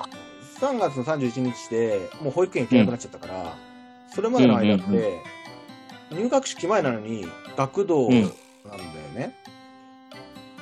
[0.61, 3.57] 3月の31日でもう保育園行けなくなっちゃったから、
[4.15, 5.03] それまでの間って、うんうん
[6.13, 7.25] 入学式前なのに
[7.57, 8.29] 学童なんだよ
[9.15, 9.35] ね。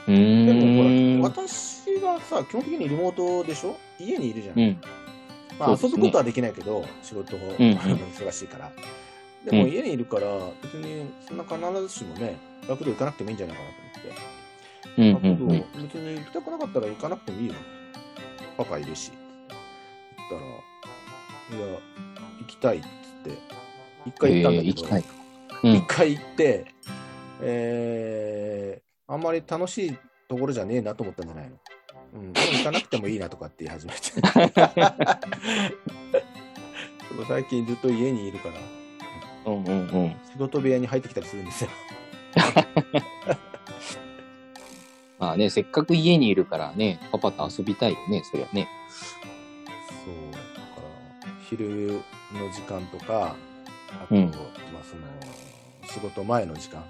[0.07, 1.21] うでーん。
[1.21, 3.75] もほら、私がさ、基本的にリモートでしょ？
[3.99, 4.59] 家にいるじゃん。
[4.61, 4.81] うん
[5.59, 8.73] まあ、遊ぶことはできないけど、仕事忙しいから。
[9.45, 10.27] でもうん家にいるから、
[10.63, 12.37] 別にそんな必ずしもね、
[12.69, 15.29] 学童行かなくてもいいんじゃないかなと思って。
[15.29, 15.47] 学童
[15.83, 17.55] 別に行きたくなかったら行かなくてもいいよ。
[18.57, 19.11] パパいるし。
[19.11, 20.41] 言っ
[21.51, 21.79] たら、いや、
[22.41, 22.89] 行きたいっつっ
[23.33, 23.39] て、
[24.07, 25.05] 一回行ったんだけど、えー
[25.63, 26.67] うん一回行って、
[27.41, 29.99] えー、あんまり楽しい
[30.29, 31.57] ところじゃねえなと思ったんじゃないの。
[32.15, 34.01] うん、行かなくてもいいなとかって言い始めて。
[37.09, 38.55] でも最近ずっと家にいるから、
[39.53, 40.17] うんうんうん。
[40.33, 41.71] 仕事部屋に入ってきたりするんですよ。
[45.19, 48.69] まあね、せっかく家にいるからね、パパと遊びたいよね、そりゃね。
[48.89, 50.45] そう、だか
[51.27, 52.03] ら、昼
[52.35, 53.35] の時間とか、
[53.91, 54.37] あと、うんま
[54.81, 55.03] あその、
[55.87, 56.85] 仕事前の時間、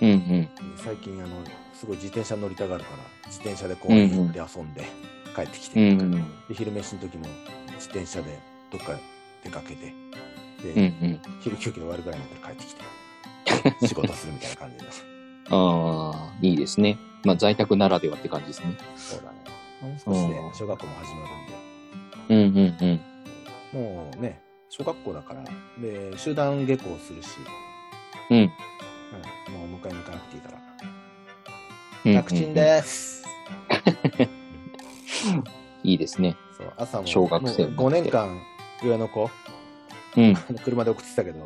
[0.00, 0.48] うんうん。
[0.76, 4.84] 最近あの、すごい自転車乗りたがるから、自転車で公園行って遊んで、
[5.34, 6.10] 帰ってきて、うんうん。
[6.48, 7.26] で昼飯の時も
[7.74, 8.38] 自転車で
[8.70, 8.98] どっか
[9.44, 9.94] 出かけて、
[10.62, 10.84] で、うんう
[11.14, 11.20] ん。
[11.40, 12.74] 昼休憩終わるぐらいになったら帰ってき
[13.80, 14.90] て、 仕事するみたいな感じの。
[15.50, 16.98] ああ、いいですね。
[17.24, 18.76] まあ在宅ならではって感じですね。
[18.96, 19.38] そうだね。
[19.82, 23.00] もう少しでうん小学校も始まるんで、うんうん
[23.74, 23.82] うん。
[23.82, 25.44] もうね、小学校だから、
[25.80, 27.28] で、集団下校するし、
[28.30, 28.50] ううん。
[29.48, 30.58] うん、もう迎えに行かなくていいから。
[32.04, 33.22] うん楽ちんです。
[35.84, 36.36] いいですね。
[36.56, 38.40] そう朝も小学生5年間、
[38.82, 39.30] 上の子、
[40.16, 40.34] うん。
[40.64, 41.44] 車で送ってたけど、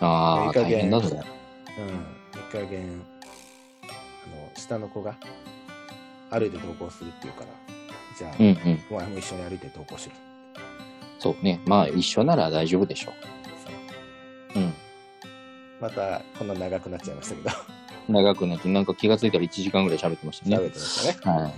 [0.00, 1.16] ああ、いい加減大変だぞ。
[1.78, 1.94] うん、いい
[2.50, 3.04] 加減、
[3.82, 3.92] あの、
[4.56, 5.16] 下の子が
[6.30, 7.46] 歩いて登校するっていうから、
[8.18, 8.56] じゃあ、うんうん。
[8.90, 10.14] お前も一緒に歩いて登校しろ。
[11.20, 11.60] そうね。
[11.66, 13.12] まあ、一緒なら大丈夫でしょ
[14.54, 14.64] そうう。
[14.64, 14.74] うん。
[15.80, 17.50] また、こんな長くなっちゃいましたけど、
[18.08, 20.56] 長くなって、なんか気がついたら1時間ぐらい喋ってましたね。
[20.56, 21.40] 喋ってましたね。
[21.40, 21.52] はい。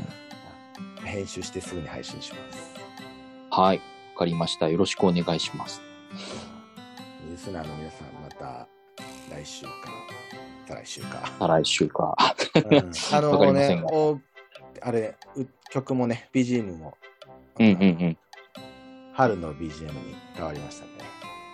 [1.07, 2.71] 編集してすぐに配信します。
[3.51, 3.77] はい。
[3.79, 3.83] わ
[4.19, 4.69] かりました。
[4.69, 5.81] よろしくお願いします。
[7.31, 8.69] リスナーの皆さん、また
[9.31, 9.71] 来週か、
[10.67, 11.33] 再来週か。
[11.39, 12.17] 再来週か。
[12.55, 14.21] うん あのねお
[14.83, 16.97] あれ、う曲もね、BGM も、
[17.59, 18.19] うんうんうん。
[19.13, 21.10] 春の BGM に変わりましたね。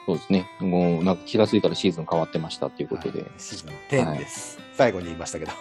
[0.07, 0.49] そうですね。
[0.61, 3.23] もう、なんか気がついたらシーズン変わってましたっていうことで。
[3.23, 4.59] はいシーズン10です。
[4.75, 5.53] 最後に言いましたけど。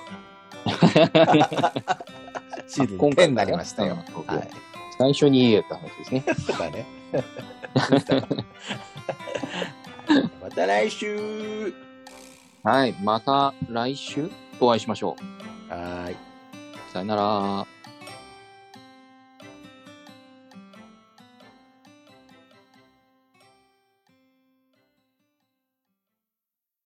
[2.68, 3.98] シーズン10今回になりましたよ。
[4.16, 4.50] うんはい。
[4.98, 6.24] 最初に言えた話ですね。
[6.46, 6.86] そうだね。
[10.42, 11.74] また来週
[12.64, 12.94] はい。
[13.04, 14.30] また来週
[14.60, 15.16] お会いしましょ
[15.70, 15.74] う。
[15.74, 16.16] はーい。
[16.94, 17.75] さよなら。